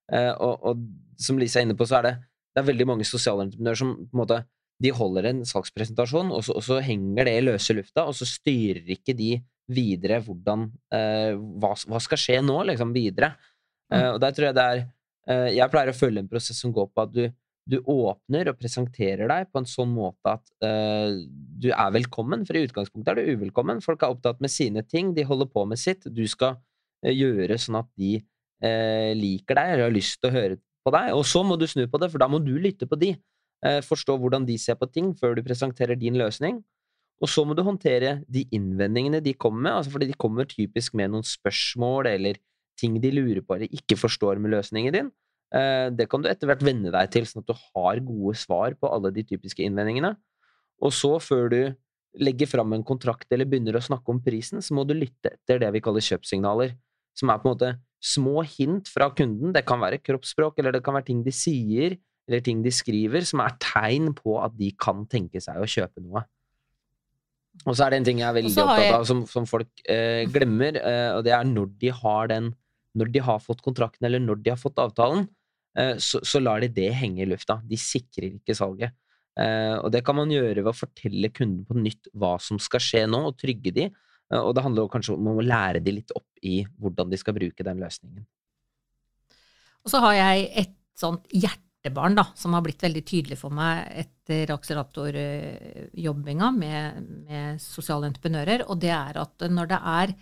Eh, 0.10 0.32
og, 0.34 0.66
og, 0.66 0.82
som 1.22 1.38
Lisa 1.38 1.62
er 1.62 1.68
inne 1.68 1.78
på, 1.78 1.86
så 1.86 2.00
er 2.00 2.08
det, 2.08 2.14
det 2.50 2.64
er 2.64 2.70
veldig 2.72 2.90
mange 2.90 3.06
sosialentreprenører 3.06 3.82
som 3.84 3.94
på 4.02 4.18
en 4.18 4.24
måte 4.24 4.42
de 4.82 4.92
holder 4.98 5.30
en 5.30 5.44
salgspresentasjon, 5.46 6.34
og 6.34 6.42
så, 6.48 6.58
og 6.58 6.66
så, 6.66 6.80
henger 6.84 7.30
det 7.30 7.36
i 7.38 7.46
løse 7.46 7.78
lufta, 7.78 8.08
og 8.10 8.18
så 8.18 8.26
styrer 8.28 8.90
ikke 8.98 9.14
de 9.14 9.36
videre 9.70 10.18
hvordan 10.26 10.66
eh, 10.98 11.38
hva, 11.38 11.76
hva, 11.78 12.02
skal 12.02 12.20
skje 12.20 12.42
nå, 12.44 12.58
liksom, 12.72 12.92
videre. 12.98 13.36
Mm. 13.94 14.00
Eh, 14.00 14.10
og 14.16 14.20
der 14.26 14.34
tror 14.34 14.50
jeg 14.50 14.58
det 14.58 14.66
er 14.66 14.82
eh, 14.82 15.48
Jeg 15.60 15.72
pleier 15.72 15.94
å 15.94 15.96
følge 16.02 16.26
en 16.26 16.34
prosess 16.34 16.58
som 16.66 16.74
går 16.74 16.90
på 16.90 17.06
at 17.06 17.14
du 17.14 17.24
du 17.70 17.78
åpner 17.88 18.50
og 18.52 18.60
presenterer 18.60 19.30
deg 19.32 19.48
på 19.52 19.62
en 19.62 19.68
sånn 19.70 19.92
måte 19.96 20.36
at 20.36 20.44
uh, 20.66 21.16
du 21.32 21.70
er 21.72 21.94
velkommen, 21.96 22.44
for 22.48 22.60
i 22.60 22.66
utgangspunktet 22.68 23.14
er 23.14 23.22
du 23.22 23.38
uvelkommen. 23.38 23.80
Folk 23.84 24.04
er 24.04 24.12
opptatt 24.12 24.44
med 24.44 24.52
sine 24.52 24.84
ting, 24.84 25.14
de 25.16 25.26
holder 25.28 25.50
på 25.52 25.64
med 25.70 25.80
sitt. 25.80 26.04
Du 26.12 26.26
skal 26.28 26.58
uh, 26.60 27.14
gjøre 27.14 27.60
sånn 27.62 27.80
at 27.80 27.90
de 28.00 28.18
uh, 28.20 29.12
liker 29.16 29.60
deg 29.60 29.76
eller 29.76 29.88
har 29.88 29.96
lyst 29.96 30.20
til 30.20 30.32
å 30.32 30.36
høre 30.36 30.60
på 30.84 30.96
deg. 30.96 31.14
Og 31.16 31.24
så 31.30 31.46
må 31.48 31.56
du 31.60 31.66
snu 31.72 31.86
på 31.88 32.04
det, 32.04 32.12
for 32.12 32.24
da 32.24 32.28
må 32.32 32.44
du 32.44 32.56
lytte 32.60 32.90
på 32.90 33.00
de. 33.00 33.16
forstå 33.64 34.18
hvordan 34.20 34.44
de 34.44 34.58
ser 34.60 34.76
på 34.76 34.90
ting 34.92 35.14
før 35.16 35.38
du 35.38 35.44
presenterer 35.46 35.96
din 35.96 36.18
løsning. 36.20 36.58
Og 37.24 37.30
så 37.32 37.46
må 37.48 37.56
du 37.56 37.62
håndtere 37.64 38.18
de 38.28 38.44
innvendingene 38.52 39.22
de 39.24 39.32
kommer 39.40 39.62
med, 39.62 39.76
altså 39.78 39.94
fordi 39.94 40.10
de 40.10 40.18
kommer 40.20 40.44
typisk 40.44 40.98
med 41.00 41.14
noen 41.14 41.24
spørsmål 41.24 42.10
eller 42.12 42.42
ting 42.76 42.98
de 43.00 43.14
lurer 43.14 43.40
på 43.40 43.56
eller 43.56 43.72
ikke 43.72 43.96
forstår 43.96 44.42
med 44.44 44.52
løsningen 44.52 44.96
din. 44.98 45.12
Eh, 45.54 45.88
det 45.94 46.08
kan 46.10 46.24
du 46.24 46.30
etter 46.32 46.50
hvert 46.50 46.64
venne 46.66 46.92
deg 46.94 47.14
til, 47.14 47.28
sånn 47.30 47.44
at 47.44 47.52
du 47.52 47.56
har 47.56 48.02
gode 48.02 48.36
svar 48.42 48.76
på 48.80 48.90
alle 48.90 49.14
de 49.14 49.26
typiske 49.28 49.64
innvendingene. 49.66 50.16
Og 50.84 50.94
så, 50.96 51.16
før 51.22 51.50
du 51.54 51.62
legger 52.24 52.50
fram 52.50 52.74
en 52.76 52.86
kontrakt 52.86 53.32
eller 53.34 53.50
begynner 53.50 53.78
å 53.78 53.84
snakke 53.84 54.14
om 54.14 54.22
prisen, 54.24 54.62
så 54.62 54.76
må 54.78 54.86
du 54.86 54.96
lytte 54.98 55.34
etter 55.34 55.62
det 55.62 55.70
vi 55.74 55.82
kaller 55.84 56.04
kjøpssignaler, 56.06 56.76
som 57.18 57.30
er 57.30 57.42
på 57.42 57.50
en 57.50 57.56
måte 57.56 57.72
små 58.04 58.44
hint 58.46 58.90
fra 58.92 59.10
kunden. 59.16 59.54
Det 59.56 59.64
kan 59.66 59.82
være 59.82 60.02
kroppsspråk, 60.04 60.58
eller 60.60 60.76
det 60.76 60.84
kan 60.86 60.98
være 60.98 61.10
ting 61.10 61.24
de 61.26 61.34
sier, 61.34 61.98
eller 62.28 62.44
ting 62.44 62.62
de 62.64 62.72
skriver, 62.74 63.26
som 63.28 63.42
er 63.44 63.56
tegn 63.62 64.12
på 64.18 64.38
at 64.42 64.56
de 64.58 64.72
kan 64.80 65.06
tenke 65.10 65.42
seg 65.44 65.60
å 65.60 65.70
kjøpe 65.70 66.04
noe. 66.04 66.26
Og 67.64 67.76
så 67.78 67.86
er 67.86 67.94
det 67.94 68.02
en 68.02 68.08
ting 68.08 68.20
jeg 68.22 68.28
er 68.28 68.36
veldig 68.40 68.54
opptatt 68.64 68.96
av, 68.98 69.06
som, 69.06 69.24
som 69.30 69.46
folk 69.48 69.86
eh, 69.90 70.24
glemmer, 70.34 70.80
eh, 70.80 71.10
og 71.14 71.22
det 71.26 71.36
er 71.36 71.46
når 71.46 71.74
de 71.82 71.94
har 71.94 72.30
den 72.34 72.54
Når 72.94 73.10
de 73.10 73.22
har 73.26 73.40
fått 73.42 73.62
kontrakten, 73.66 74.06
eller 74.06 74.22
når 74.22 74.42
de 74.46 74.52
har 74.54 74.60
fått 74.62 74.78
avtalen, 74.78 75.24
så, 75.74 76.20
så, 76.22 76.38
lar 76.38 76.62
de 76.62 76.68
det 76.70 76.92
henge 76.94 77.24
i 77.24 77.26
lufta. 77.26 77.56
De 77.66 77.78
sikrer 77.80 78.36
ikke 78.36 78.54
salget. 78.54 78.94
Eh, 79.40 79.76
og 79.82 79.90
det 79.94 80.04
kan 80.06 80.18
man 80.18 80.32
gjøre 80.32 80.62
ved 80.62 80.70
å 80.70 80.78
fortelle 80.78 81.32
kunden 81.34 81.66
på 81.66 81.78
nytt 81.80 82.12
hva 82.14 82.36
som 82.42 82.60
skal 82.62 82.84
skje 82.84 83.04
nå, 83.10 83.24
og 83.32 83.38
trygge 83.42 83.74
de. 83.76 83.88
Eh, 83.90 84.40
og 84.40 84.54
det 84.56 84.66
handler 84.66 84.92
kanskje 84.94 85.18
om 85.18 85.32
å 85.34 85.42
lære 85.42 85.82
de 85.84 85.98
litt 85.98 86.14
opp 86.16 86.30
i 86.46 86.62
hvordan 86.78 87.12
de 87.12 87.20
skal 87.20 87.38
bruke 87.38 87.66
den 87.66 87.82
løsningen. 87.82 88.26
Og 89.84 89.92
så 89.92 90.00
har 90.06 90.14
jeg 90.20 90.50
et 90.64 90.76
sånt 90.96 91.26
hjertebarn 91.34 92.16
da, 92.20 92.28
som 92.40 92.54
har 92.56 92.64
blitt 92.64 92.84
veldig 92.86 93.04
tydelig 93.10 93.40
for 93.42 93.52
meg 93.56 93.90
etter 94.06 94.54
akseleratorjobbinga 94.54 96.52
med, 96.56 97.10
med 97.26 97.60
sosiale 97.64 98.08
entreprenører, 98.12 98.64
og 98.70 98.80
det 98.80 98.94
er 98.96 99.20
at 99.20 99.50
når 99.52 99.74
det 99.74 99.82
er 99.98 100.16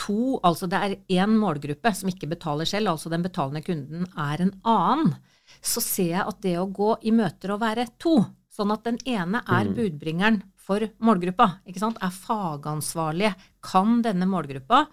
to, 0.00 0.38
altså 0.46 0.68
det 0.70 0.80
er 0.80 0.96
én 1.20 1.34
målgruppe 1.36 1.92
som 1.96 2.10
ikke 2.10 2.30
betaler 2.30 2.68
selv, 2.68 2.94
altså 2.94 3.12
den 3.12 3.24
betalende 3.24 3.62
kunden 3.66 4.06
er 4.18 4.42
en 4.42 4.54
annen, 4.68 5.14
så 5.60 5.82
ser 5.82 6.14
jeg 6.14 6.26
at 6.26 6.40
det 6.44 6.56
å 6.60 6.68
gå 6.70 6.94
i 7.04 7.12
møter 7.14 7.54
og 7.54 7.62
være 7.62 7.90
to, 8.00 8.16
sånn 8.50 8.72
at 8.74 8.86
den 8.86 9.00
ene 9.08 9.42
er 9.44 9.68
mm. 9.68 9.74
budbringeren 9.76 10.40
for 10.60 10.84
målgruppa, 11.02 11.60
ikke 11.66 11.82
sant, 11.82 11.98
er 12.02 12.14
fagansvarlige, 12.14 13.34
kan 13.64 14.00
denne 14.06 14.28
målgruppa, 14.30 14.84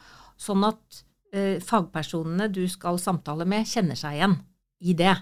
sånn 0.42 0.66
at 0.68 1.02
eh, 1.36 1.58
fagpersonene 1.64 2.50
du 2.54 2.64
skal 2.72 3.00
samtale 3.02 3.46
med, 3.50 3.68
kjenner 3.70 4.00
seg 4.00 4.18
igjen 4.18 4.38
i 4.82 4.96
det. 4.98 5.14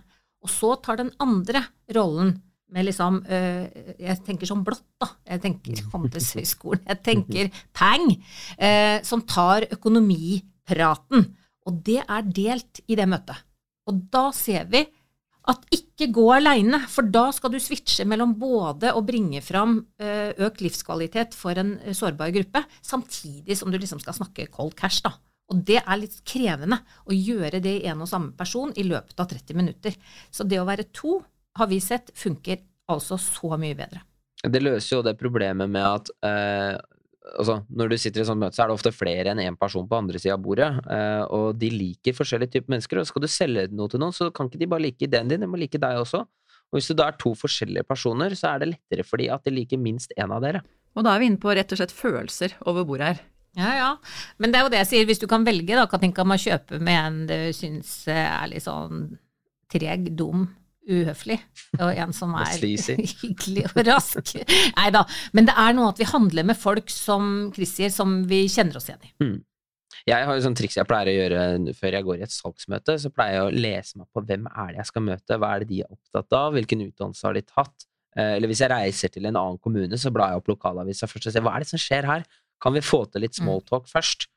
Og 0.46 0.52
så 0.52 0.76
tar 0.84 1.02
den 1.02 1.12
andre 1.24 1.66
rollen 1.96 2.38
med 2.76 2.90
liksom 2.90 3.22
øh, 3.24 3.64
Jeg 4.00 4.20
tenker 4.28 4.50
som 4.50 4.64
blått, 4.66 4.86
da. 5.02 5.10
Jeg 5.30 5.44
tenker 5.46 5.82
Handelshøyskolen. 5.94 6.84
Jeg 6.90 7.02
tenker 7.06 7.64
Pang, 7.76 8.12
øh, 8.12 9.00
som 9.08 9.24
tar 9.28 9.68
økonomipraten. 9.72 11.26
Og 11.66 11.82
det 11.86 12.02
er 12.04 12.30
delt 12.30 12.84
i 12.86 13.00
det 13.00 13.08
møtet. 13.10 13.40
Og 13.90 14.06
da 14.14 14.30
ser 14.36 14.68
vi 14.70 14.84
at 15.46 15.68
ikke 15.74 16.08
gå 16.14 16.24
aleine, 16.34 16.80
for 16.90 17.06
da 17.06 17.28
skal 17.34 17.52
du 17.54 17.60
switche 17.62 18.06
mellom 18.10 18.32
både 18.42 18.90
å 18.98 19.04
bringe 19.06 19.44
fram 19.46 19.78
øh, 20.02 20.32
økt 20.48 20.64
livskvalitet 20.66 21.38
for 21.38 21.58
en 21.62 21.76
sårbar 21.94 22.34
gruppe, 22.34 22.64
samtidig 22.82 23.58
som 23.60 23.70
du 23.70 23.78
liksom 23.78 24.02
skal 24.02 24.18
snakke 24.18 24.50
cold 24.54 24.74
cash, 24.78 25.04
da. 25.06 25.14
Og 25.54 25.62
det 25.68 25.78
er 25.84 26.02
litt 26.02 26.18
krevende 26.26 26.80
å 27.06 27.14
gjøre 27.14 27.62
det 27.62 27.76
i 27.84 27.86
en 27.92 28.02
og 28.02 28.10
samme 28.10 28.34
person 28.38 28.74
i 28.74 28.86
løpet 28.88 29.22
av 29.22 29.30
30 29.30 29.60
minutter. 29.60 29.94
Så 30.34 30.48
det 30.50 30.58
å 30.58 30.66
være 30.66 30.88
to 30.90 31.20
har 31.56 31.70
vi 31.72 31.80
sett 31.84 32.12
funker 32.18 32.62
altså 32.92 33.18
så 33.22 33.56
mye 33.60 33.78
bedre. 33.78 34.04
Det 34.46 34.62
løser 34.62 34.98
jo 34.98 35.06
det 35.06 35.16
problemet 35.18 35.72
med 35.72 35.86
at 35.86 36.12
eh, 36.28 36.76
altså, 37.40 37.60
Når 37.70 37.92
du 37.92 37.98
sitter 37.98 38.22
i 38.22 38.28
sånn 38.28 38.42
møte, 38.42 38.58
så 38.58 38.66
er 38.66 38.70
det 38.70 38.78
ofte 38.78 38.94
flere 38.94 39.32
enn 39.32 39.42
én 39.42 39.58
person 39.60 39.88
på 39.90 39.98
andre 39.98 40.22
sida 40.22 40.36
av 40.36 40.44
bordet. 40.44 40.70
Eh, 40.92 41.24
og 41.34 41.60
de 41.60 41.72
liker 41.74 42.18
forskjellige 42.18 42.58
typer 42.58 42.76
mennesker. 42.76 43.02
Og 43.02 43.10
skal 43.10 43.26
du 43.26 43.30
selge 43.32 43.68
noe 43.72 43.92
til 43.92 44.04
noen, 44.04 44.16
så 44.16 44.30
kan 44.36 44.52
ikke 44.52 44.62
de 44.62 44.70
bare 44.76 44.86
like 44.86 45.08
ideen 45.08 45.32
din, 45.32 45.42
de 45.42 45.50
må 45.50 45.60
like 45.62 45.82
deg 45.82 46.02
også. 46.02 46.26
Og 46.74 46.80
hvis 46.80 46.90
du 46.92 46.98
da 46.98 47.10
er 47.10 47.20
to 47.22 47.32
forskjellige 47.38 47.86
personer, 47.88 48.36
så 48.38 48.54
er 48.54 48.62
det 48.62 48.74
lettere 48.74 49.06
for 49.08 49.22
de 49.22 49.30
at 49.34 49.46
de 49.46 49.54
liker 49.54 49.82
minst 49.82 50.14
én 50.18 50.34
av 50.34 50.44
dere. 50.44 50.64
Og 50.96 51.06
da 51.06 51.16
er 51.16 51.24
vi 51.24 51.32
inne 51.32 51.42
på 51.42 51.54
rett 51.56 51.72
og 51.72 51.80
slett 51.80 51.96
følelser 51.96 52.56
over 52.70 52.86
bordet 52.88 53.14
her. 53.14 53.24
Ja, 53.56 53.72
ja. 53.78 53.90
Men 54.42 54.52
det 54.52 54.60
er 54.60 54.66
jo 54.66 54.72
det 54.74 54.82
jeg 54.82 54.90
sier, 54.90 55.08
hvis 55.08 55.22
du 55.22 55.30
kan 55.32 55.46
velge, 55.48 55.78
da, 55.78 55.86
Katinka, 55.88 56.26
med 56.28 56.42
å 56.42 56.44
kjøpe 56.44 56.80
med 56.84 57.00
en 57.00 57.20
du 57.30 57.38
syns 57.56 57.92
er 58.12 58.50
litt 58.52 58.66
sånn 58.66 59.06
treg, 59.72 60.10
dum, 60.18 60.50
uhøflig, 60.86 61.40
og 61.80 61.90
en 61.90 62.14
som 62.16 62.36
er 62.38 62.54
hyggelig 63.24 63.66
og 63.72 63.82
rask. 63.88 64.36
Nei 64.78 64.88
da. 64.94 65.04
Men 65.34 65.50
det 65.50 65.56
er 65.66 65.76
noe 65.78 65.92
at 65.94 66.00
vi 66.02 66.08
handler 66.10 66.48
med 66.52 66.60
folk 66.60 66.92
som 66.94 67.50
Chris 67.56 67.76
sier, 67.78 67.94
som 67.94 68.22
vi 68.30 68.46
kjenner 68.52 68.80
oss 68.80 68.90
igjen 68.90 69.08
i. 69.08 69.14
Mm. 69.24 69.38
Jeg 70.06 70.28
har 70.28 70.38
jo 70.38 70.44
sånn 70.44 70.58
triks 70.58 70.76
jeg 70.78 70.86
pleier 70.90 71.10
å 71.10 71.16
gjøre 71.16 71.74
før 71.78 71.98
jeg 71.98 72.06
går 72.06 72.20
i 72.20 72.26
et 72.28 72.34
salgsmøte. 72.34 72.98
Så 73.02 73.12
pleier 73.14 73.40
jeg 73.40 73.48
å 73.48 73.54
lese 73.66 74.00
meg 74.00 74.10
på 74.14 74.22
hvem 74.28 74.46
er 74.52 74.74
det 74.74 74.82
jeg 74.84 74.92
skal 74.92 75.06
møte, 75.08 75.40
hva 75.42 75.52
er 75.54 75.64
det 75.64 75.70
de 75.72 75.82
er 75.82 75.92
opptatt 75.96 76.38
av, 76.38 76.54
hvilken 76.58 76.86
utdannelse 76.86 77.26
har 77.26 77.38
de 77.38 77.46
tatt. 77.48 77.88
Eh, 78.16 78.36
eller 78.38 78.52
hvis 78.52 78.62
jeg 78.62 78.72
reiser 78.72 79.14
til 79.14 79.26
en 79.26 79.40
annen 79.40 79.62
kommune, 79.64 80.00
så 80.00 80.12
blar 80.14 80.34
jeg 80.34 80.44
opp 80.44 80.52
lokalavisa 80.54 81.10
først 81.10 81.32
og 81.32 81.36
ser 81.36 81.46
hva 81.46 81.56
er 81.56 81.66
det 81.66 81.72
som 81.72 81.82
skjer 81.82 82.10
her. 82.12 82.28
Kan 82.62 82.76
vi 82.78 82.86
få 82.86 83.04
til 83.10 83.26
litt 83.26 83.36
mm. 83.36 83.42
smalltalk 83.42 83.90
først? 83.92 84.30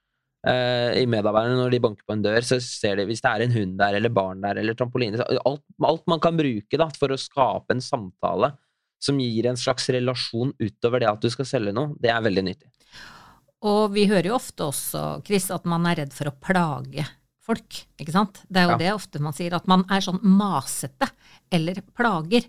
Uh, 0.47 0.95
i 0.95 1.03
medarbeiderne 1.11 1.59
når 1.59 1.73
de 1.75 1.81
banker 1.83 2.07
på 2.07 2.15
en 2.15 2.23
dør, 2.23 2.45
så 2.47 2.61
ser 2.63 3.01
de 3.01 3.09
hvis 3.09 3.21
det 3.25 3.31
er 3.31 3.43
en 3.43 3.55
hund 3.57 3.75
der, 3.81 3.97
eller 3.99 4.13
barn 4.15 4.45
der, 4.45 4.61
eller 4.61 4.77
trampoline 4.79 5.19
alt, 5.19 5.65
alt, 5.83 6.05
man 6.07 6.23
kan 6.23 6.39
bruke 6.39 6.79
da, 6.79 6.87
for 6.95 7.11
å 7.11 7.19
skape 7.19 7.75
en 7.75 7.83
samtale 7.83 8.53
som 9.03 9.19
gir 9.19 9.49
en 9.51 9.59
slags 9.59 9.89
relasjon 9.95 10.53
utover 10.63 11.03
det 11.03 11.11
at 11.11 11.23
du 11.23 11.31
skal 11.35 11.47
selge 11.47 11.75
noe, 11.75 11.95
det 11.99 12.13
er 12.15 12.23
veldig 12.23 12.45
nyttig. 12.47 12.71
Og 13.67 13.91
vi 13.91 14.07
hører 14.07 14.31
jo 14.31 14.37
ofte 14.39 14.69
også, 14.71 15.03
Chris, 15.27 15.49
at 15.55 15.67
man 15.67 15.87
er 15.91 16.05
redd 16.05 16.15
for 16.15 16.31
å 16.31 16.37
plage 16.39 17.07
folk, 17.49 17.79
ikke 18.01 18.15
sant? 18.15 18.43
Det 18.49 18.61
er 18.61 18.69
jo 18.69 18.75
ja. 18.77 18.81
det 18.83 18.91
ofte 18.97 19.23
man 19.25 19.37
sier, 19.37 19.57
at 19.57 19.69
man 19.71 19.87
er 19.93 20.05
sånn 20.05 20.21
masete 20.23 21.09
eller 21.55 21.81
plager. 21.97 22.45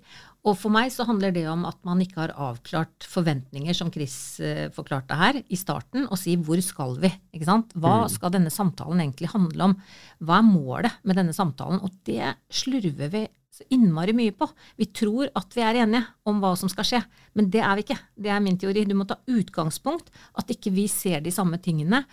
Og 0.47 0.55
for 0.55 0.71
meg 0.71 0.91
så 0.93 1.03
handler 1.07 1.33
det 1.35 1.43
om 1.51 1.65
at 1.67 1.79
man 1.87 1.99
ikke 2.03 2.21
har 2.21 2.35
avklart 2.39 3.07
forventninger, 3.07 3.75
som 3.75 3.91
Chris 3.91 4.15
uh, 4.43 4.67
forklarte 4.75 5.17
her, 5.19 5.41
i 5.47 5.59
starten, 5.59 6.07
og 6.07 6.19
si 6.19 6.37
hvor 6.39 6.59
skal 6.63 6.95
vi? 7.01 7.11
Ikke 7.35 7.47
sant? 7.49 7.75
Hva 7.75 8.05
mm. 8.05 8.13
skal 8.13 8.35
denne 8.35 8.53
samtalen 8.53 9.03
egentlig 9.03 9.31
handle 9.33 9.71
om? 9.71 9.75
Hva 10.23 10.39
er 10.39 10.47
målet 10.47 11.03
med 11.03 11.19
denne 11.19 11.35
samtalen? 11.35 11.83
Og 11.83 11.95
det 12.07 12.35
slurver 12.61 13.11
vi 13.11 13.25
så 13.59 13.67
innmari 13.75 14.15
mye 14.15 14.31
på. 14.35 14.47
Vi 14.79 14.87
tror 14.95 15.31
at 15.35 15.55
vi 15.57 15.63
er 15.65 15.81
enige 15.83 16.05
om 16.29 16.39
hva 16.39 16.53
som 16.59 16.71
skal 16.71 16.87
skje, 16.87 17.03
men 17.35 17.49
det 17.51 17.63
er 17.65 17.75
vi 17.75 17.87
ikke. 17.87 17.99
Det 18.15 18.31
er 18.31 18.43
min 18.43 18.59
teori. 18.61 18.85
Du 18.87 18.95
må 18.95 19.07
ta 19.09 19.19
utgangspunkt 19.27 20.11
at 20.39 20.55
ikke 20.55 20.71
vi 20.75 20.87
ser 20.91 21.23
de 21.25 21.33
samme 21.35 21.59
tingene, 21.63 22.05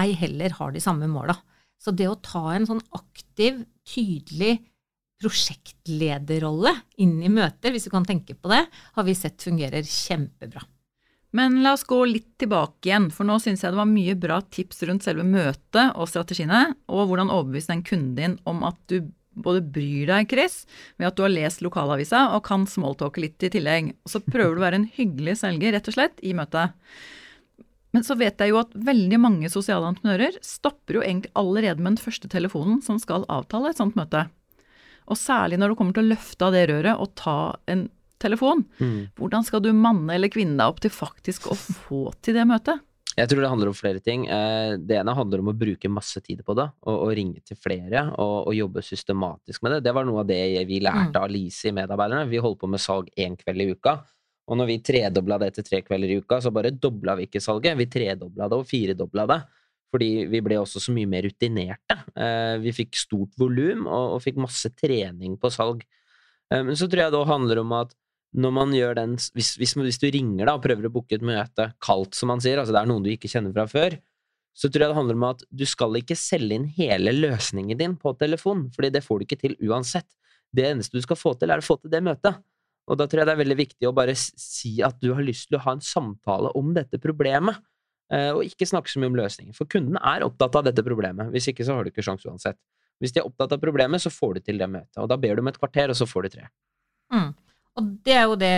ei 0.00 0.14
heller 0.18 0.56
har 0.56 0.72
de 0.74 0.82
samme 0.82 1.06
måla. 1.10 1.36
Så 1.84 1.92
det 1.92 2.08
å 2.08 2.20
ta 2.24 2.46
en 2.54 2.64
sånn 2.68 2.80
aktiv, 2.96 3.60
tydelig 3.84 4.56
prosjektlederrolle 5.20 6.72
inn 7.04 7.18
i 7.24 7.32
møter, 7.32 7.72
hvis 7.72 7.86
du 7.88 7.92
kan 7.92 8.06
tenke 8.08 8.36
på 8.36 8.50
det, 8.52 8.64
har 8.96 9.06
vi 9.06 9.16
sett 9.16 9.44
fungerer 9.44 9.84
kjempebra. 9.84 10.64
Men 11.34 11.58
la 11.64 11.72
oss 11.74 11.82
gå 11.88 11.98
litt 12.06 12.36
tilbake 12.38 12.88
igjen, 12.88 13.08
for 13.10 13.26
nå 13.26 13.40
syns 13.42 13.64
jeg 13.64 13.74
det 13.74 13.80
var 13.80 13.90
mye 13.90 14.14
bra 14.18 14.38
tips 14.54 14.84
rundt 14.86 15.06
selve 15.06 15.26
møtet 15.26 15.96
og 15.98 16.06
strategiene, 16.06 16.68
og 16.86 17.08
hvordan 17.10 17.32
overbevise 17.34 17.72
den 17.72 17.82
kunden 17.86 18.14
din 18.18 18.36
om 18.48 18.62
at 18.68 18.78
du 18.90 19.00
både 19.34 19.64
bryr 19.74 20.12
deg, 20.12 20.30
Chris, 20.30 20.60
ved 20.94 21.08
at 21.08 21.18
du 21.18 21.24
har 21.24 21.32
lest 21.32 21.64
lokalavisa 21.64 22.28
og 22.36 22.44
kan 22.46 22.68
smalltalke 22.70 23.24
litt 23.24 23.42
i 23.42 23.50
tillegg. 23.50 23.90
Og 24.06 24.14
så 24.14 24.22
prøver 24.22 24.54
du 24.54 24.62
å 24.62 24.66
være 24.68 24.80
en 24.82 24.90
hyggelig 24.94 25.40
selger, 25.42 25.74
rett 25.74 25.90
og 25.90 25.96
slett, 25.96 26.22
i 26.22 26.36
møtet. 26.38 26.78
Men 27.94 28.02
så 28.06 28.16
vet 28.18 28.40
jeg 28.42 28.50
jo 28.50 28.58
at 28.58 28.72
veldig 28.74 29.18
mange 29.22 29.50
sosiale 29.52 29.86
entreprenører 29.92 30.40
stopper 30.42 30.98
jo 30.98 31.04
egentlig 31.04 31.30
allerede 31.38 31.78
med 31.78 31.94
den 31.94 32.02
første 32.02 32.30
telefonen 32.30 32.80
som 32.82 32.98
skal 33.02 33.26
avtale 33.30 33.70
et 33.70 33.78
sånt 33.78 33.94
møte. 33.98 34.26
Og 35.06 35.20
særlig 35.20 35.60
når 35.60 35.72
du 35.72 35.78
kommer 35.78 35.94
til 35.94 36.06
å 36.06 36.12
løfte 36.14 36.46
av 36.46 36.56
det 36.56 36.64
røret 36.72 36.98
og 36.98 37.12
ta 37.18 37.38
en 37.70 37.86
telefon. 38.24 38.64
Mm. 38.80 39.12
Hvordan 39.18 39.46
skal 39.46 39.62
du 39.62 39.70
manne 39.76 40.16
eller 40.16 40.32
kvinne 40.32 40.56
deg 40.58 40.72
opp 40.72 40.82
til 40.82 40.92
faktisk 40.94 41.50
å 41.52 41.56
få 41.58 42.08
til 42.24 42.38
det 42.38 42.46
møtet? 42.48 42.82
Jeg 43.14 43.30
tror 43.30 43.44
det 43.44 43.50
handler 43.52 43.70
om 43.70 43.76
flere 43.78 44.00
ting. 44.02 44.24
Eh, 44.26 44.74
det 44.82 44.96
ene 44.98 45.14
handler 45.14 45.42
om 45.42 45.52
å 45.52 45.54
bruke 45.54 45.90
masse 45.92 46.18
tid 46.24 46.40
på 46.46 46.56
det, 46.58 46.66
og, 46.82 46.96
og 46.96 47.12
ringe 47.14 47.44
til 47.46 47.58
flere 47.60 48.08
og, 48.10 48.48
og, 48.48 48.54
jobbe 48.58 48.82
systematisk 48.82 49.62
med 49.62 49.76
det. 49.76 49.84
Det 49.86 49.94
var 49.94 50.08
noe 50.08 50.24
av 50.24 50.30
det 50.30 50.40
vi 50.66 50.80
lærte 50.82 51.14
mm. 51.14 51.20
av 51.22 51.30
Lise 51.30 51.70
i 51.70 51.74
Medarbeiderne. 51.76 52.26
Vi 52.32 52.42
holdt 52.42 52.58
på 52.64 52.70
med 52.72 52.82
salg 52.82 53.12
én 53.14 53.38
kveld 53.38 53.62
i 53.62 53.68
uka. 53.70 54.00
Og 54.44 54.58
når 54.60 54.68
vi 54.68 54.80
tredobla 54.84 55.38
det 55.40 55.54
til 55.56 55.66
tre 55.66 55.80
kvelder 55.84 56.12
i 56.12 56.18
uka, 56.20 56.40
så 56.42 56.52
bare 56.52 56.74
dobla 56.76 57.16
vi 57.16 57.28
ikke 57.28 57.42
salget. 57.42 57.78
Vi 57.80 57.88
tredobla 57.90 58.48
det 58.50 58.58
og 58.60 58.68
firedobla 58.68 59.26
det. 59.30 59.40
Fordi 59.94 60.08
vi 60.28 60.40
ble 60.44 60.58
også 60.58 60.82
så 60.82 60.92
mye 60.92 61.08
mer 61.08 61.24
rutinerte. 61.24 61.96
Eh, 62.18 62.56
vi 62.60 62.74
fikk 62.74 62.98
stort 62.98 63.36
volum 63.40 63.86
og, 63.86 64.16
og, 64.16 64.22
fikk 64.24 64.40
masse 64.42 64.72
trening 64.74 65.38
på 65.40 65.50
salg. 65.54 65.84
Eh, 66.50 66.64
men 66.66 66.74
så 66.76 66.88
tror 66.90 67.06
jeg 67.06 67.14
det 67.14 67.22
handler 67.30 67.62
om 67.62 67.76
at 67.78 67.94
når 68.34 68.54
man 68.56 68.74
gjør 68.74 68.96
den 68.98 69.14
hvis, 69.36 69.52
hvis, 69.60 69.76
hvis, 69.78 70.00
du 70.02 70.08
ringer 70.10 70.48
da 70.48 70.56
og 70.58 70.64
prøver 70.64 70.88
å 70.88 70.92
booke 70.92 71.14
et 71.14 71.24
møte 71.24 71.68
kaldt, 71.84 72.18
som 72.18 72.32
man 72.32 72.42
sier, 72.42 72.58
altså 72.58 72.74
det 72.74 72.82
er 72.82 72.90
noen 72.90 73.06
du 73.06 73.12
ikke 73.12 73.30
kjenner 73.30 73.54
fra 73.54 73.68
før, 73.70 73.96
så 74.54 74.70
tror 74.70 74.84
jeg 74.84 74.90
det 74.90 74.98
handler 74.98 75.18
om 75.18 75.28
at 75.28 75.44
du 75.50 75.64
skal 75.66 75.98
ikke 75.98 76.18
selge 76.18 76.58
inn 76.58 76.66
hele 76.76 77.14
løsningen 77.14 77.78
din 77.78 77.94
på 77.98 78.14
telefon, 78.18 78.68
fordi 78.74 78.90
det 78.94 79.02
får 79.06 79.20
du 79.20 79.26
ikke 79.26 79.40
til 79.40 79.56
uansett. 79.62 80.06
Det 80.54 80.66
eneste 80.68 80.98
du 80.98 81.06
skal 81.06 81.18
få 81.18 81.34
til, 81.38 81.50
er 81.50 81.62
å 81.62 81.66
få 81.66 81.78
til 81.80 81.94
det 81.94 82.02
møtet. 82.06 82.42
Og 82.90 82.98
da 83.00 83.06
tror 83.08 83.22
jeg 83.22 83.28
det 83.28 83.34
er 83.34 83.40
veldig 83.40 83.56
viktig 83.58 83.88
å 83.88 83.94
bare 83.96 84.14
si 84.18 84.76
at 84.84 84.98
du 85.00 85.14
har 85.16 85.24
lyst 85.24 85.48
til 85.48 85.58
å 85.58 85.64
ha 85.64 85.76
en 85.76 85.84
samtale 85.84 86.52
om 86.58 86.74
dette 86.76 87.00
problemet. 87.00 87.62
Eh, 88.12 88.30
og 88.34 88.44
ikke 88.44 88.68
snakke 88.68 88.92
så 88.92 89.00
mye 89.00 89.12
om 89.12 89.18
løsninger. 89.18 89.56
For 89.56 89.70
kunden 89.70 89.96
er 89.96 90.26
opptatt 90.26 90.58
av 90.60 90.66
dette 90.66 90.84
problemet. 90.84 91.32
Hvis 91.32 91.48
ikke, 91.52 91.64
så 91.64 91.78
har 91.78 91.84
du 91.86 91.92
ikke 91.92 92.04
sjanse 92.04 92.28
uansett. 92.28 92.60
Hvis 93.02 93.14
de 93.14 93.22
er 93.22 93.28
opptatt 93.28 93.56
av 93.56 93.62
problemet, 93.62 94.02
så 94.02 94.12
får 94.12 94.36
du 94.36 94.44
til 94.44 94.60
det 94.60 94.68
møtet. 94.70 95.00
Og 95.00 95.08
da 95.10 95.16
ber 95.20 95.34
du 95.34 95.42
om 95.42 95.50
et 95.50 95.58
kvarter, 95.58 95.90
og 95.90 95.98
så 95.98 96.06
får 96.08 96.26
du 96.26 96.36
tre. 96.36 96.50
Mm. 97.14 97.32
Og 97.74 97.86
det 98.06 98.14
er 98.14 98.26
jo 98.28 98.36
det 98.38 98.56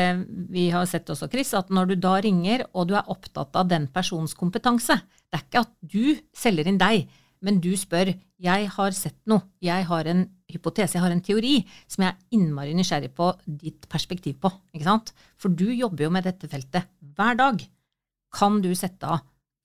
vi 0.52 0.66
har 0.75 0.85
sett 0.90 1.09
også, 1.12 1.30
Chris, 1.33 1.54
at 1.56 1.71
når 1.73 1.92
du 1.92 1.95
da 2.04 2.16
ringer, 2.25 2.66
og 2.76 2.90
du 2.90 2.97
er 2.99 3.12
opptatt 3.12 3.56
av 3.56 3.71
den 3.71 3.87
persons 3.92 4.37
kompetanse 4.37 4.99
Det 5.00 5.38
er 5.38 5.45
ikke 5.47 5.62
at 5.64 5.73
du 5.80 6.18
selger 6.37 6.68
inn 6.68 6.80
deg, 6.80 7.06
men 7.40 7.61
du 7.64 7.73
spør 7.80 8.12
jeg 8.42 8.68
har 8.75 8.97
sett 8.97 9.16
noe, 9.30 9.47
jeg 9.64 9.87
har 9.88 10.09
en 10.11 10.26
hypotese, 10.53 10.97
jeg 10.97 11.03
har 11.05 11.12
en 11.15 11.23
teori 11.25 11.57
som 11.91 12.05
jeg 12.05 12.15
er 12.15 12.37
innmari 12.38 12.75
nysgjerrig 12.76 13.12
på 13.17 13.31
ditt 13.47 13.88
perspektiv 13.91 14.38
på. 14.43 14.50
ikke 14.75 14.87
sant? 14.87 15.12
For 15.41 15.53
du 15.53 15.67
jobber 15.73 16.07
jo 16.07 16.12
med 16.15 16.26
dette 16.29 16.50
feltet 16.50 16.91
hver 17.17 17.38
dag. 17.38 17.65
Kan 18.37 18.61
du 18.62 18.71
sette 18.79 19.09
av 19.09 19.25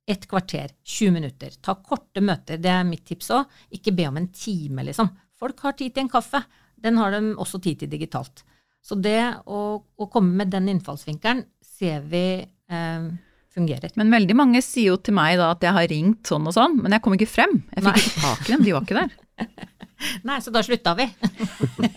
et 0.10 0.24
kvarter, 0.28 0.74
20 0.84 1.14
minutter. 1.14 1.54
Ta 1.62 1.76
korte 1.78 2.24
møter, 2.26 2.60
det 2.62 2.72
er 2.74 2.88
mitt 2.88 3.06
tips 3.08 3.30
òg. 3.36 3.60
Ikke 3.78 3.94
be 3.96 4.08
om 4.10 4.18
en 4.20 4.32
time, 4.34 4.86
liksom. 4.88 5.12
Folk 5.40 5.62
har 5.66 5.78
tid 5.78 5.94
til 5.94 6.06
en 6.06 6.12
kaffe. 6.12 6.42
Den 6.82 6.98
har 6.98 7.14
de 7.14 7.36
også 7.38 7.62
tid 7.62 7.84
til 7.84 7.92
digitalt. 7.92 8.44
Så 8.82 8.98
det 8.98 9.20
å, 9.46 9.78
å 9.78 10.08
komme 10.10 10.34
med 10.42 10.50
den 10.54 10.72
innfallsvinkelen 10.74 11.44
ser 11.78 12.02
vi 12.10 12.26
eh, 12.42 13.12
fungerer. 13.54 13.94
Men 14.00 14.14
veldig 14.14 14.38
mange 14.38 14.64
sier 14.66 14.96
jo 14.96 15.02
til 15.04 15.16
meg 15.18 15.38
da 15.40 15.52
at 15.54 15.66
jeg 15.66 15.76
har 15.78 15.90
ringt 15.92 16.32
sånn 16.32 16.50
og 16.50 16.56
sånn, 16.58 16.80
men 16.82 16.96
jeg 16.96 17.06
kom 17.06 17.18
ikke 17.18 17.30
frem. 17.30 17.60
Jeg 17.76 17.86
fikk 17.86 17.92
Nei. 17.92 18.02
ikke 18.02 18.24
tak 18.26 18.42
i 18.48 18.56
dem, 18.56 18.66
de 18.66 18.76
var 18.76 18.88
ikke 18.88 19.04
der. 19.04 19.14
Nei, 20.28 20.40
så 20.42 20.54
da 20.54 20.64
slutta 20.66 20.94
vi. 20.98 21.08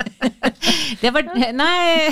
det 1.02 1.12
var 1.14 1.28
Nei 1.56 2.08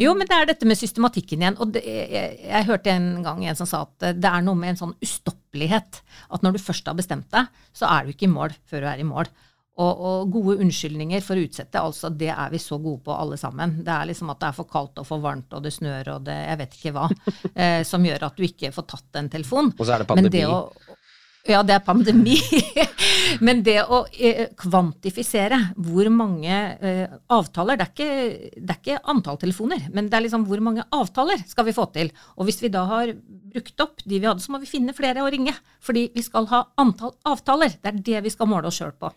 Jo, 0.00 0.12
men 0.16 0.28
det 0.28 0.36
er 0.36 0.50
dette 0.52 0.68
med 0.68 0.78
systematikken 0.78 1.42
igjen. 1.44 1.58
Og 1.62 1.74
det, 1.76 1.82
jeg, 1.86 2.36
jeg, 2.44 2.68
hørte 2.68 2.94
en 2.94 3.10
gang 3.24 3.44
en 3.46 3.58
som 3.58 3.68
sa 3.68 3.84
at 3.86 4.10
det 4.18 4.30
er 4.30 4.44
noe 4.46 4.58
med 4.58 4.74
en 4.74 4.82
sånn 4.84 4.96
ustoppelighet. 5.02 6.02
At 6.32 6.46
når 6.46 6.56
du 6.56 6.64
først 6.64 6.88
har 6.88 6.98
bestemt 6.98 7.28
deg, 7.34 7.50
så 7.76 7.88
er 7.90 8.06
du 8.06 8.14
ikke 8.14 8.28
i 8.28 8.32
mål 8.36 8.56
før 8.68 8.86
du 8.86 8.90
er 8.92 9.02
i 9.02 9.08
mål. 9.08 9.30
Og, 9.76 9.98
og, 10.00 10.30
gode 10.32 10.54
unnskyldninger 10.64 11.20
for 11.20 11.36
å 11.36 11.42
utsette, 11.44 11.80
altså 11.84 12.08
det 12.08 12.30
er 12.32 12.52
vi 12.52 12.56
så 12.62 12.78
gode 12.80 13.02
på 13.04 13.12
alle 13.12 13.36
sammen. 13.36 13.74
Det 13.84 13.92
er 13.92 14.08
liksom 14.08 14.30
at 14.32 14.40
det 14.40 14.48
er 14.48 14.56
for 14.56 14.68
kaldt 14.70 15.02
og 15.02 15.04
for 15.04 15.20
varmt 15.20 15.52
og 15.52 15.66
det 15.66 15.74
snør 15.74 16.14
og 16.14 16.24
det 16.24 16.36
jeg 16.38 16.60
vet 16.62 16.76
ikke 16.78 16.92
hva, 16.96 17.08
eh, 17.52 17.82
som 17.84 18.06
gjør 18.08 18.24
at 18.30 18.40
du 18.40 18.46
ikke 18.46 18.72
får 18.72 18.86
tatt 18.94 19.20
en 19.20 19.28
telefon. 19.34 19.68
Og 19.76 19.82
så 19.84 19.98
er 19.98 20.04
det 20.04 20.08
pandemi. 20.08 20.32
Det 20.32 20.46
å, 20.48 20.62
ja, 21.48 21.62
det 21.66 21.76
er 21.76 21.84
pandemi. 21.84 22.36
Men 23.46 23.62
det 23.66 23.78
å 23.82 24.02
eh, 24.12 24.46
kvantifisere 24.58 25.58
hvor 25.82 26.08
mange 26.14 26.54
eh, 26.78 27.16
avtaler 27.32 27.78
det 27.78 27.86
er, 27.86 27.92
ikke, 27.92 28.52
det 28.56 28.74
er, 28.74 28.80
ikke, 28.80 29.02
antall 29.12 29.38
telefoner, 29.40 29.88
men 29.92 30.08
det 30.10 30.16
er 30.16 30.24
liksom 30.24 30.46
hvor 30.48 30.62
mange 30.64 30.84
avtaler 30.94 31.42
skal 31.48 31.66
vi 31.66 31.74
få 31.76 31.88
til. 31.94 32.12
Og 32.36 32.48
hvis 32.48 32.62
vi 32.62 32.70
da 32.72 32.84
har 32.88 33.12
brukt 33.52 33.84
opp 33.84 34.04
de 34.04 34.20
vi 34.20 34.28
hadde, 34.28 34.44
så 34.44 34.54
må 34.54 34.62
vi 34.62 34.70
finne 34.70 34.94
flere 34.96 35.24
å 35.24 35.30
ringe. 35.32 35.54
Fordi 35.84 36.08
vi 36.14 36.24
skal 36.24 36.48
ha 36.52 36.62
antall 36.80 37.16
avtaler. 37.28 37.76
Det 37.82 37.92
er 37.92 38.02
det 38.10 38.26
vi 38.28 38.34
skal 38.34 38.50
måle 38.50 38.70
oss 38.70 38.80
sjøl 38.80 38.94
på. 38.96 39.10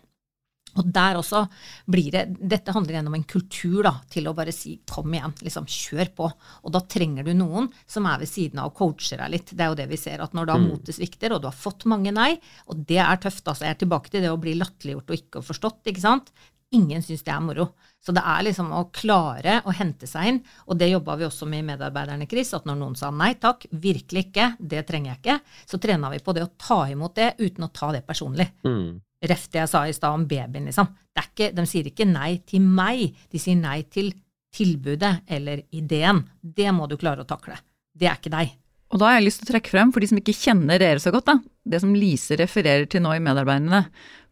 Og 0.78 0.86
der 0.94 1.18
også 1.18 1.44
blir 1.90 2.10
det 2.14 2.24
Dette 2.38 2.74
handler 2.74 2.96
igjen 2.96 3.10
om 3.10 3.16
en 3.18 3.26
kultur 3.28 3.82
da, 3.86 3.94
til 4.10 4.28
å 4.30 4.34
bare 4.36 4.52
si 4.54 4.76
kom 4.88 5.12
igjen, 5.14 5.34
liksom 5.42 5.66
kjør 5.70 6.12
på. 6.16 6.28
Og 6.64 6.74
da 6.74 6.82
trenger 6.86 7.26
du 7.26 7.32
noen 7.36 7.70
som 7.90 8.06
er 8.10 8.20
ved 8.22 8.30
siden 8.30 8.62
av 8.62 8.70
og 8.70 8.76
coacher 8.78 9.22
deg 9.22 9.34
litt. 9.34 9.54
Det 9.54 9.64
er 9.64 9.72
jo 9.72 9.78
det 9.80 9.88
vi 9.90 9.98
ser, 10.00 10.22
at 10.22 10.36
når 10.36 10.50
da 10.50 10.58
mm. 10.58 10.68
motet 10.70 10.96
svikter, 10.96 11.34
og 11.34 11.42
du 11.42 11.48
har 11.50 11.56
fått 11.56 11.86
mange 11.90 12.14
nei, 12.14 12.32
og 12.70 12.84
det 12.88 13.00
er 13.02 13.22
tøft, 13.22 13.46
altså 13.46 13.66
jeg 13.66 13.76
er 13.76 13.82
tilbake 13.82 14.12
til 14.12 14.24
det 14.24 14.32
å 14.32 14.40
bli 14.40 14.56
latterliggjort 14.58 15.10
og 15.10 15.18
ikke 15.18 15.44
forstått, 15.50 15.82
ikke 15.90 16.04
sant. 16.04 16.32
Ingen 16.76 17.02
syns 17.02 17.22
det 17.26 17.32
er 17.34 17.42
moro. 17.44 17.66
Så 18.00 18.14
det 18.16 18.22
er 18.24 18.44
liksom 18.46 18.70
å 18.72 18.86
klare 18.94 19.58
å 19.68 19.74
hente 19.76 20.08
seg 20.08 20.30
inn, 20.30 20.38
og 20.70 20.78
det 20.80 20.90
jobba 20.92 21.18
vi 21.20 21.26
også 21.26 21.48
med 21.50 21.64
i 21.64 21.68
medarbeiderne, 21.72 22.28
Chris, 22.30 22.54
at 22.56 22.66
når 22.68 22.78
noen 22.80 22.96
sa 22.96 23.10
nei 23.12 23.34
takk, 23.40 23.66
virkelig 23.70 24.28
ikke, 24.28 24.46
det 24.58 24.86
trenger 24.88 25.12
jeg 25.12 25.20
ikke, 25.20 25.38
så 25.68 25.80
trena 25.82 26.12
vi 26.12 26.22
på 26.24 26.34
det 26.36 26.46
å 26.46 26.52
ta 26.56 26.80
imot 26.90 27.18
det 27.18 27.34
uten 27.42 27.66
å 27.66 27.72
ta 27.74 27.90
det 27.96 28.04
personlig. 28.06 28.48
Mm. 28.64 29.00
Ref 29.30 29.50
det 29.52 29.60
jeg 29.60 29.72
sa 29.72 29.84
i 29.84 29.92
stad 29.96 30.16
om 30.16 30.24
babyen, 30.28 30.70
liksom. 30.70 30.88
Ikke, 31.20 31.50
de 31.52 31.66
sier 31.68 31.90
ikke 31.90 32.08
nei 32.08 32.38
til 32.48 32.64
meg, 32.64 33.10
de 33.28 33.40
sier 33.42 33.58
nei 33.60 33.82
til 33.92 34.14
tilbudet 34.54 35.28
eller 35.30 35.66
ideen. 35.76 36.22
Det 36.40 36.70
må 36.72 36.88
du 36.88 36.96
klare 37.00 37.26
å 37.26 37.28
takle. 37.28 37.58
Det 37.92 38.08
er 38.08 38.16
ikke 38.16 38.32
deg. 38.32 38.56
Og 38.90 38.98
da 38.98 39.06
har 39.06 39.20
jeg 39.20 39.28
lyst 39.28 39.40
til 39.42 39.46
å 39.46 39.52
trekke 39.54 39.70
frem, 39.70 39.90
for 39.94 40.02
de 40.02 40.08
som 40.10 40.18
ikke 40.18 40.34
kjenner 40.34 40.80
dere 40.82 40.98
så 40.98 41.12
godt, 41.14 41.28
da, 41.28 41.36
det 41.70 41.78
som 41.82 41.92
Lise 41.94 42.34
refererer 42.40 42.88
til 42.90 43.04
nå 43.04 43.12
i 43.14 43.20
Medarbeiderne. 43.22 43.84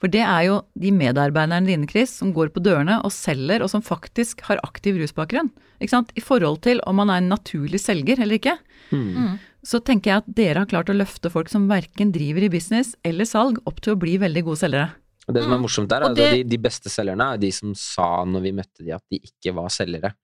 For 0.03 0.11
det 0.11 0.25
er 0.25 0.43
jo 0.49 0.57
de 0.79 0.91
medarbeiderne 0.95 1.67
dine, 1.67 1.87
Chris, 1.91 2.11
som 2.19 2.33
går 2.35 2.50
på 2.55 2.62
dørene 2.62 2.97
og 3.07 3.12
selger, 3.15 3.62
og 3.62 3.71
som 3.71 3.83
faktisk 3.87 4.43
har 4.49 4.59
aktiv 4.67 4.99
rusbakgrunn. 4.99 5.53
Ikke 5.79 5.95
sant? 5.95 6.11
I 6.19 6.23
forhold 6.25 6.61
til 6.67 6.83
om 6.91 6.99
man 6.99 7.11
er 7.15 7.23
en 7.23 7.31
naturlig 7.31 7.79
selger 7.83 8.19
eller 8.19 8.38
ikke. 8.41 8.57
Mm. 8.91 9.38
Så 9.67 9.79
tenker 9.85 10.11
jeg 10.11 10.23
at 10.25 10.35
dere 10.38 10.62
har 10.65 10.71
klart 10.71 10.91
å 10.91 10.97
løfte 10.97 11.31
folk 11.31 11.50
som 11.50 11.69
verken 11.71 12.11
driver 12.15 12.47
i 12.47 12.50
business 12.50 12.97
eller 13.07 13.27
salg, 13.31 13.59
opp 13.67 13.81
til 13.85 13.95
å 13.95 13.99
bli 14.00 14.17
veldig 14.19 14.43
gode 14.47 14.62
selgere. 14.62 14.91
Og 15.29 15.35
det 15.35 15.43
som 15.45 15.53
er 15.53 15.59
Mm. 15.59 15.62
morsomt 15.67 15.88
der, 15.88 16.03
er 16.03 16.11
at 16.11 16.17
det- 16.17 16.33
de, 16.33 16.43
de 16.57 16.59
beste 16.59 16.88
selgerne 16.88 17.35
er 17.35 17.38
de 17.38 17.50
som 17.53 17.75
sa 17.75 18.25
når 18.25 18.43
vi 18.43 18.53
møtte 18.53 18.83
de 18.85 18.93
at 18.93 19.03
de 19.11 19.21
ikke 19.21 19.55
var 19.55 19.69
selgere. 19.69 20.15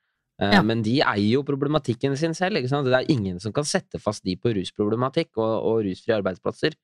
Eh, 0.42 0.54
Ja. 0.56 0.62
Men 0.66 0.82
de 0.82 1.00
eier 1.00 1.36
jo 1.36 1.44
problematikken 1.46 2.16
sin 2.18 2.34
selv. 2.34 2.58
Det 2.62 2.92
er 2.92 3.10
ingen 3.10 3.38
som 3.40 3.52
kan 3.52 3.64
sette 3.64 4.00
fast 4.02 4.24
de 4.24 4.36
på 4.36 4.54
rusproblematikk 4.54 5.36
og, 5.36 5.52
og 5.62 5.84
rusfrie 5.86 6.16
arbeidsplasser. 6.16 6.74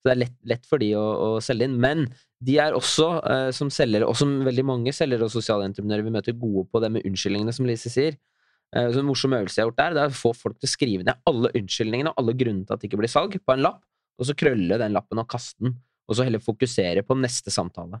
Så 0.00 0.08
det 0.08 0.12
er 0.14 0.20
lett, 0.22 0.36
lett 0.48 0.66
for 0.68 0.80
de 0.80 0.94
å, 0.96 1.04
å 1.04 1.40
selge 1.44 1.66
inn. 1.68 1.76
Men 1.80 2.06
de 2.40 2.56
er 2.58 2.72
også, 2.76 3.08
eh, 3.28 3.50
som 3.52 3.68
selgere, 3.72 4.08
og 4.08 4.16
som 4.16 4.38
veldig 4.46 4.64
mange 4.64 4.92
selgere 4.96 5.26
og 5.28 5.32
sosiale 5.32 5.66
entreprenører 5.68 6.06
vi 6.06 6.12
møter, 6.14 6.36
gode 6.40 6.66
på 6.72 6.80
det 6.80 6.90
med 6.94 7.04
unnskyldningene, 7.08 7.52
som 7.52 7.68
Lise 7.68 7.92
sier. 7.92 8.16
Eh, 8.74 8.88
så 8.92 9.00
en 9.02 9.08
morsom 9.08 9.34
øvelse 9.36 9.58
jeg 9.60 9.64
har 9.66 9.70
gjort 9.72 9.80
der, 9.82 9.96
det 9.96 10.02
er 10.06 10.12
å 10.14 10.20
få 10.20 10.32
folk 10.36 10.56
til 10.60 10.68
å 10.68 10.72
skrive 10.72 11.04
ned 11.04 11.20
alle 11.28 11.50
unnskyldningene 11.58 12.12
og 12.14 12.20
alle 12.22 12.36
grunnene 12.38 12.64
til 12.68 12.76
at 12.76 12.80
det 12.80 12.88
ikke 12.88 13.00
blir 13.02 13.12
salg, 13.12 13.36
på 13.44 13.56
en 13.56 13.64
lapp, 13.66 13.82
og 14.20 14.28
så 14.28 14.36
krølle 14.36 14.78
den 14.80 14.96
lappen 14.96 15.20
og 15.20 15.28
kaste 15.28 15.60
den. 15.66 15.76
Og 16.08 16.16
så 16.16 16.24
heller 16.26 16.42
fokusere 16.42 17.04
på 17.06 17.16
neste 17.20 17.52
samtale. 17.54 18.00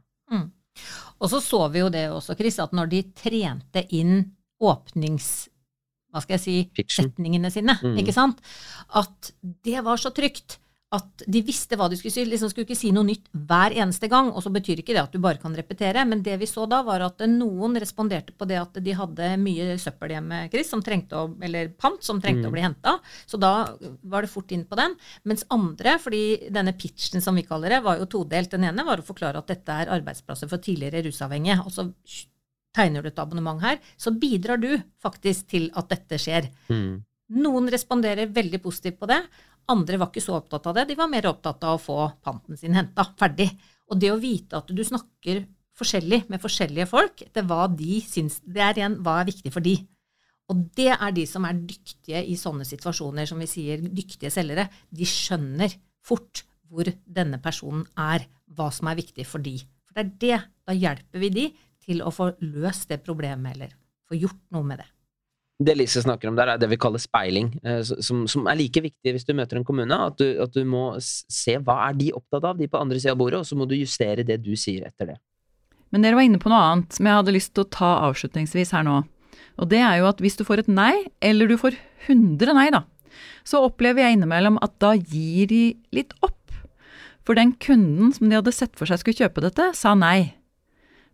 Og 1.20 1.28
så 1.28 1.40
så 1.44 1.60
vi 1.72 1.82
jo 1.82 1.88
det 1.92 2.06
også, 2.14 2.36
Chris, 2.38 2.56
at 2.62 2.72
når 2.76 2.88
de 2.92 3.00
trente 3.16 3.82
inn 3.96 4.22
åpnings... 4.60 5.48
Hva 6.10 6.24
skal 6.24 6.34
jeg 6.38 6.42
si 6.42 6.54
Pitchen. 6.74 7.12
setningene 7.12 7.52
sine, 7.54 7.76
Mm. 7.84 7.98
ikke 8.02 8.12
sant? 8.12 8.40
At 8.98 9.30
det 9.62 9.78
var 9.86 9.96
så 9.96 10.10
trygt. 10.10 10.56
At 10.92 11.22
de 11.30 11.38
visste 11.46 11.76
hva 11.78 11.86
de 11.88 11.94
skulle 11.94 12.10
si. 12.10 12.24
liksom 12.26 12.50
Skulle 12.50 12.66
ikke 12.66 12.74
si 12.80 12.90
noe 12.90 13.04
nytt 13.06 13.28
hver 13.30 13.70
eneste 13.78 14.08
gang. 14.10 14.32
Og 14.34 14.42
så 14.42 14.50
betyr 14.50 14.80
ikke 14.82 14.90
det 14.96 15.04
at 15.04 15.12
du 15.14 15.20
bare 15.22 15.38
kan 15.38 15.54
repetere, 15.54 16.02
men 16.04 16.20
det 16.26 16.34
vi 16.40 16.46
så 16.50 16.64
da, 16.68 16.80
var 16.82 16.98
at 17.06 17.22
noen 17.30 17.78
responderte 17.78 18.34
på 18.36 18.44
det 18.50 18.58
at 18.58 18.74
de 18.82 18.90
hadde 18.98 19.28
mye 19.38 19.78
søppel 19.78 20.10
hjemme, 20.16 20.50
Chris, 20.50 20.68
som 20.68 20.82
trengte 20.82 21.14
å, 21.14 21.28
eller 21.46 21.68
pant 21.78 22.02
som 22.02 22.18
trengte 22.20 22.42
Mm. 22.42 22.50
å 22.50 22.54
bli 22.56 22.60
henta. 22.66 22.98
Så 23.24 23.38
da 23.38 23.52
var 24.02 24.22
det 24.22 24.30
fort 24.34 24.50
inn 24.50 24.64
på 24.64 24.74
den. 24.74 24.96
Mens 25.24 25.44
andre, 25.48 25.94
fordi 26.02 26.50
denne 26.50 26.74
pitchen 26.76 27.22
som 27.22 27.36
vi 27.36 27.44
kaller 27.46 27.68
det, 27.68 27.84
var 27.84 27.98
jo 28.02 28.06
todelt. 28.06 28.50
Den 28.50 28.64
ene 28.64 28.84
var 28.84 28.98
å 28.98 29.06
forklare 29.06 29.38
at 29.38 29.46
dette 29.46 29.68
er 29.70 29.86
arbeidsplasser 29.94 30.48
for 30.50 30.58
tidligere 30.58 31.04
rusavhengige. 31.06 31.60
Og 31.64 31.70
så 31.70 31.86
tegner 32.76 33.02
du 33.02 33.10
et 33.10 33.22
abonnement 33.22 33.60
her, 33.62 33.78
så 33.98 34.12
bidrar 34.14 34.60
du 34.62 34.72
faktisk 35.02 35.48
til 35.54 35.70
at 35.78 35.90
dette 35.90 36.18
skjer. 36.20 36.50
Mm. 36.70 37.00
Noen 37.40 37.70
responderer 37.70 38.30
veldig 38.34 38.60
positivt 38.62 38.98
på 39.00 39.08
det, 39.10 39.20
andre 39.70 40.00
var 40.00 40.10
ikke 40.10 40.24
så 40.24 40.36
opptatt 40.38 40.66
av 40.66 40.76
det. 40.78 40.88
De 40.90 40.98
var 40.98 41.10
mer 41.10 41.28
opptatt 41.30 41.62
av 41.66 41.76
å 41.76 41.82
få 41.82 41.98
panten 42.24 42.58
sin 42.58 42.74
henta, 42.76 43.06
ferdig. 43.18 43.50
Og 43.90 43.98
det 44.00 44.10
å 44.12 44.18
vite 44.20 44.58
at 44.58 44.70
du 44.74 44.82
snakker 44.86 45.44
forskjellig 45.80 46.24
med 46.30 46.42
forskjellige 46.42 46.88
folk, 46.90 47.22
det, 47.32 47.44
de 47.78 48.00
syns 48.04 48.40
Det 48.44 48.62
er 48.64 48.80
igjen 48.80 48.98
hva 49.04 49.20
er 49.20 49.30
viktig 49.30 49.52
for 49.54 49.64
de. 49.64 49.76
Og 50.50 50.64
det 50.76 50.90
er 50.96 51.14
de 51.14 51.24
som 51.30 51.46
er 51.46 51.58
dyktige 51.62 52.24
i 52.26 52.36
sånne 52.38 52.66
situasjoner, 52.66 53.28
som 53.30 53.38
vi 53.38 53.46
sier 53.50 53.82
dyktige 53.82 54.32
selgere. 54.34 54.66
De 54.90 55.06
skjønner 55.06 55.76
fort 56.02 56.42
hvor 56.70 56.86
denne 57.06 57.38
personen 57.42 57.84
er, 57.98 58.26
hva 58.50 58.70
som 58.74 58.90
er 58.90 58.98
viktig 58.98 59.26
for 59.26 59.42
de. 59.42 59.56
For 59.86 59.98
det 59.98 60.02
er 60.02 60.16
det. 60.24 60.40
Da 60.70 60.74
hjelper 60.74 61.22
vi 61.22 61.30
de 61.34 61.44
til 61.84 62.02
å 62.04 62.12
få 62.14 62.32
løst 62.40 62.90
det 62.90 63.02
problemet, 63.04 63.56
eller 63.56 63.76
få 64.10 64.18
gjort 64.18 64.42
noe 64.54 64.66
med 64.66 64.82
det. 64.82 64.88
Det 65.60 65.74
Lise 65.76 66.00
snakker 66.00 66.30
om 66.30 66.36
der, 66.38 66.54
er 66.54 66.60
det 66.60 66.70
vi 66.70 66.78
kaller 66.80 67.02
speiling, 67.02 67.50
eh, 67.60 67.82
som, 67.84 68.22
som 68.30 68.46
er 68.48 68.56
like 68.56 68.80
viktig 68.80 69.12
hvis 69.12 69.26
du 69.28 69.34
møter 69.36 69.58
en 69.58 69.66
kommune. 69.66 69.92
At 69.92 70.16
du, 70.16 70.24
at 70.40 70.54
du 70.56 70.62
må 70.64 70.94
se 71.00 71.58
hva 71.60 71.82
er 71.90 71.98
de 71.98 72.14
opptatt 72.16 72.46
av, 72.48 72.56
de 72.56 72.68
på 72.70 72.80
andre 72.80 73.00
sida 73.00 73.12
av 73.12 73.20
bordet, 73.20 73.42
og 73.42 73.48
så 73.48 73.58
må 73.60 73.68
du 73.68 73.76
justere 73.76 74.24
det 74.24 74.40
du 74.44 74.54
sier 74.56 74.88
etter 74.88 75.12
det. 75.12 75.18
Men 75.92 76.06
dere 76.06 76.16
var 76.16 76.24
inne 76.24 76.40
på 76.40 76.48
noe 76.52 76.62
annet 76.64 76.96
som 76.96 77.08
jeg 77.08 77.18
hadde 77.18 77.34
lyst 77.34 77.52
til 77.52 77.66
å 77.66 77.72
ta 77.76 77.90
avslutningsvis 78.06 78.72
her 78.76 78.86
nå. 78.86 79.02
Og 79.60 79.68
det 79.68 79.82
er 79.84 80.00
jo 80.00 80.08
at 80.08 80.20
hvis 80.24 80.38
du 80.38 80.46
får 80.48 80.64
et 80.64 80.72
nei, 80.72 80.94
eller 81.20 81.50
du 81.50 81.58
får 81.60 81.76
100 82.08 82.56
nei, 82.56 82.68
da, 82.72 82.86
så 83.44 83.60
opplever 83.66 84.06
jeg 84.06 84.16
innimellom 84.16 84.56
at 84.64 84.78
da 84.80 84.94
gir 84.96 85.50
de 85.50 85.64
litt 85.92 86.14
opp. 86.24 86.38
For 87.26 87.36
den 87.36 87.52
kunden 87.60 88.14
som 88.16 88.30
de 88.30 88.38
hadde 88.38 88.54
sett 88.54 88.78
for 88.78 88.88
seg 88.88 89.02
skulle 89.02 89.26
kjøpe 89.26 89.44
dette, 89.44 89.72
sa 89.76 89.92
nei. 89.98 90.32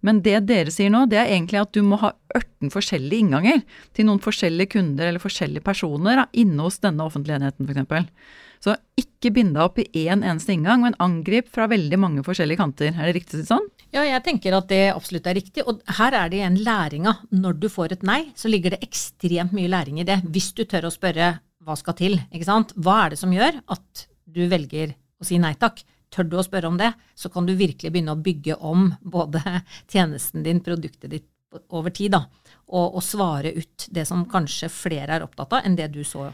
Men 0.07 0.23
det 0.23 0.39
dere 0.47 0.73
sier 0.73 0.93
nå, 0.93 1.05
det 1.11 1.19
er 1.19 1.33
egentlig 1.35 1.59
at 1.61 1.75
du 1.75 1.83
må 1.83 1.99
ha 1.99 2.13
18 2.37 2.71
forskjellige 2.71 3.25
innganger 3.25 3.63
til 3.97 4.07
noen 4.09 4.23
forskjellige 4.23 4.77
kunder 4.77 5.11
eller 5.11 5.23
forskjellige 5.23 5.65
personer 5.67 6.23
da, 6.23 6.27
inne 6.39 6.67
hos 6.67 6.79
denne 6.85 7.07
offentlige 7.07 7.41
enheten 7.41 7.67
f.eks. 7.67 8.13
Så 8.63 8.75
ikke 8.99 9.33
bind 9.37 9.55
deg 9.57 9.65
opp 9.67 9.81
i 9.83 9.87
én 10.07 10.23
eneste 10.25 10.55
inngang, 10.55 10.85
men 10.87 10.97
angrip 11.03 11.51
fra 11.53 11.67
veldig 11.71 11.99
mange 12.01 12.25
forskjellige 12.27 12.61
kanter. 12.61 12.95
Er 12.95 13.11
det 13.11 13.17
riktig 13.19 13.43
sånn? 13.49 13.67
Ja, 13.95 14.05
jeg 14.07 14.23
tenker 14.27 14.57
at 14.57 14.71
det 14.71 14.85
absolutt 14.95 15.27
er 15.29 15.37
riktig. 15.39 15.65
Og 15.69 15.83
her 15.99 16.17
er 16.17 16.31
det 16.33 16.41
igjen 16.41 16.61
læringa. 16.65 17.17
Når 17.37 17.59
du 17.63 17.69
får 17.73 17.97
et 17.97 18.07
nei, 18.07 18.21
så 18.39 18.51
ligger 18.53 18.75
det 18.75 18.83
ekstremt 18.87 19.55
mye 19.57 19.71
læring 19.73 20.01
i 20.01 20.07
det. 20.09 20.23
Hvis 20.33 20.53
du 20.57 20.65
tør 20.65 20.89
å 20.89 20.95
spørre 20.95 21.35
hva 21.67 21.77
skal 21.79 21.99
til, 21.99 22.17
ikke 22.31 22.49
sant. 22.49 22.73
Hva 22.79 23.03
er 23.05 23.15
det 23.15 23.21
som 23.21 23.35
gjør 23.35 23.61
at 23.75 24.07
du 24.27 24.45
velger 24.51 24.95
å 25.21 25.27
si 25.27 25.39
nei 25.43 25.55
takk? 25.61 25.83
Tør 26.15 26.29
du 26.31 26.37
å 26.39 26.45
spørre 26.47 26.71
om 26.71 26.79
det, 26.81 26.93
så 27.19 27.31
kan 27.33 27.49
du 27.49 27.55
virkelig 27.59 27.93
begynne 27.93 28.15
å 28.15 28.23
bygge 28.23 28.59
om 28.63 28.91
både 29.03 29.43
tjenesten 29.93 30.47
din, 30.47 30.63
produktet 30.65 31.13
ditt 31.13 31.31
over 31.73 31.95
tid, 31.95 32.15
da. 32.17 32.27
Og, 32.67 32.99
og 32.99 33.03
svare 33.05 33.55
ut 33.57 33.87
det 33.95 34.05
som 34.09 34.27
kanskje 34.29 34.71
flere 34.73 35.17
er 35.17 35.25
opptatt 35.25 35.55
av, 35.57 35.65
enn 35.67 35.79
det 35.79 35.89
du 35.95 36.03
så 36.07 36.29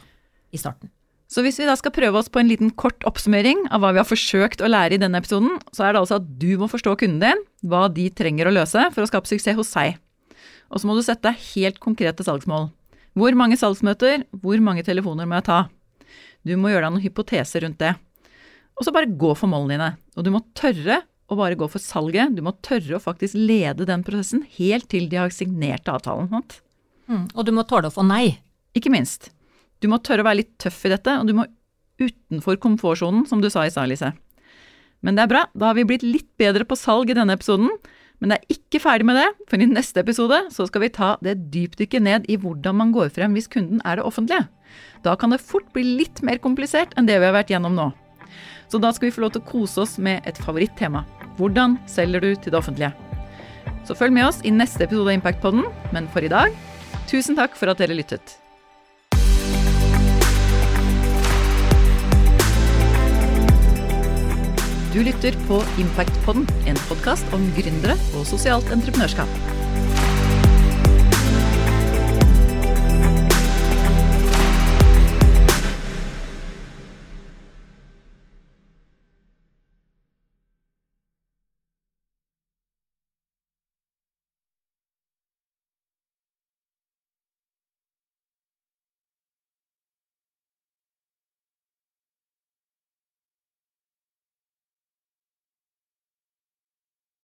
i 0.52 0.60
starten. 0.60 0.90
Så 1.32 1.40
hvis 1.40 1.56
vi 1.56 1.64
da 1.64 1.72
skal 1.80 1.94
prøve 1.96 2.20
oss 2.20 2.28
på 2.28 2.42
en 2.42 2.50
liten 2.50 2.72
kort 2.76 3.06
oppsummering 3.08 3.64
av 3.72 3.80
hva 3.80 3.94
vi 3.94 4.00
har 4.02 4.08
forsøkt 4.08 4.60
å 4.60 4.68
lære 4.68 4.98
i 4.98 5.00
denne 5.00 5.22
episoden, 5.22 5.54
så 5.72 5.86
er 5.86 5.94
det 5.94 6.02
altså 6.02 6.18
at 6.18 6.26
du 6.42 6.50
må 6.60 6.68
forstå 6.68 6.92
kunden 7.00 7.22
din, 7.24 7.44
hva 7.64 7.86
de 7.88 8.10
trenger 8.12 8.50
å 8.50 8.52
løse 8.52 8.84
for 8.92 9.04
å 9.04 9.08
skape 9.08 9.30
suksess 9.30 9.56
hos 9.56 9.72
seg. 9.72 9.96
Og 10.68 10.82
så 10.82 10.88
må 10.88 10.96
du 10.96 11.00
sette 11.04 11.24
deg 11.30 11.40
helt 11.54 11.80
konkrete 11.80 12.24
salgsmål. 12.26 12.68
Hvor 13.16 13.36
mange 13.36 13.56
salgsmøter, 13.60 14.26
hvor 14.44 14.60
mange 14.64 14.84
telefoner 14.84 15.28
må 15.28 15.40
jeg 15.40 15.48
ta? 15.48 15.58
Du 16.44 16.52
må 16.60 16.72
gjøre 16.72 16.88
deg 16.88 16.94
noen 16.96 17.06
hypoteser 17.06 17.64
rundt 17.64 17.80
det. 17.80 17.94
Og 18.82 18.88
så 18.88 18.94
bare 18.94 19.06
gå 19.06 19.30
for 19.38 19.46
målene 19.46 19.76
dine. 19.76 19.88
Og 20.18 20.26
du 20.26 20.32
må 20.34 20.40
tørre 20.58 21.04
å 21.30 21.36
bare 21.38 21.54
gå 21.54 21.68
for 21.70 21.78
salget. 21.78 22.34
Du 22.34 22.42
må 22.42 22.50
tørre 22.66 22.98
å 22.98 23.02
faktisk 23.02 23.38
lede 23.38 23.86
den 23.86 24.02
prosessen 24.02 24.42
helt 24.58 24.88
til 24.90 25.06
de 25.06 25.20
har 25.20 25.30
signert 25.30 25.86
avtalen. 25.86 26.26
Sant? 26.32 26.58
Mm. 27.06 27.28
Og 27.30 27.46
du 27.46 27.52
må 27.54 27.62
tåle 27.70 27.92
å 27.92 27.94
få 27.94 28.02
nei. 28.02 28.40
Ikke 28.74 28.90
minst. 28.90 29.30
Du 29.78 29.86
må 29.90 30.00
tørre 30.02 30.24
å 30.24 30.26
være 30.26 30.40
litt 30.40 30.56
tøff 30.62 30.80
i 30.88 30.90
dette, 30.90 31.14
og 31.14 31.30
du 31.30 31.36
må 31.38 31.46
utenfor 32.02 32.58
komfortsonen, 32.58 33.22
som 33.30 33.38
du 33.38 33.46
sa 33.52 33.68
i 33.68 33.70
stad, 33.70 33.86
Lise. 33.92 34.10
Men 35.02 35.14
det 35.14 35.24
er 35.24 35.30
bra, 35.30 35.46
da 35.54 35.70
har 35.70 35.78
vi 35.78 35.86
blitt 35.86 36.02
litt 36.06 36.30
bedre 36.42 36.66
på 36.66 36.78
salg 36.78 37.10
i 37.10 37.16
denne 37.18 37.38
episoden. 37.38 37.70
Men 38.22 38.34
det 38.34 38.38
er 38.38 38.56
ikke 38.56 38.82
ferdig 38.82 39.06
med 39.06 39.18
det, 39.18 39.28
for 39.50 39.62
i 39.62 39.66
neste 39.70 40.02
episode 40.02 40.44
så 40.54 40.66
skal 40.66 40.84
vi 40.84 40.92
ta 40.94 41.14
det 41.22 41.40
dypdykket 41.54 42.02
ned 42.06 42.28
i 42.30 42.38
hvordan 42.38 42.78
man 42.78 42.92
går 42.94 43.10
frem 43.14 43.34
hvis 43.38 43.50
kunden 43.50 43.82
er 43.86 43.98
det 43.98 44.06
offentlige. 44.06 44.46
Da 45.06 45.16
kan 45.18 45.34
det 45.34 45.42
fort 45.42 45.70
bli 45.74 45.82
litt 46.02 46.22
mer 46.26 46.38
komplisert 46.42 46.94
enn 46.94 47.10
det 47.10 47.18
vi 47.18 47.26
har 47.26 47.34
vært 47.34 47.50
gjennom 47.50 47.74
nå. 47.74 47.88
Så 48.68 48.80
da 48.80 48.92
skal 48.92 49.10
vi 49.10 49.14
få 49.14 49.24
lov 49.24 49.34
til 49.34 49.42
å 49.42 49.48
kose 49.48 49.82
oss 49.84 49.98
med 50.00 50.24
et 50.28 50.38
favorittema. 50.40 51.04
Hvordan 51.38 51.78
selger 51.90 52.24
du 52.24 52.30
til 52.34 52.52
det 52.52 52.60
offentlige? 52.60 52.92
Så 53.86 53.96
følg 53.98 54.14
med 54.14 54.28
oss 54.28 54.38
i 54.46 54.52
neste 54.54 54.86
episode 54.86 55.10
av 55.10 55.18
Impactpodden, 55.18 55.66
men 55.92 56.06
for 56.14 56.24
i 56.24 56.30
dag, 56.32 56.54
tusen 57.10 57.36
takk 57.38 57.58
for 57.58 57.72
at 57.72 57.82
dere 57.82 57.98
lyttet. 57.98 58.38
Du 64.92 65.00
lytter 65.00 65.32
på 65.48 65.56
Impactpodden, 65.80 66.44
en 66.68 66.80
podkast 66.84 67.24
om 67.32 67.46
gründere 67.56 67.96
og 68.12 68.26
sosialt 68.28 68.68
entreprenørskap. 68.74 69.61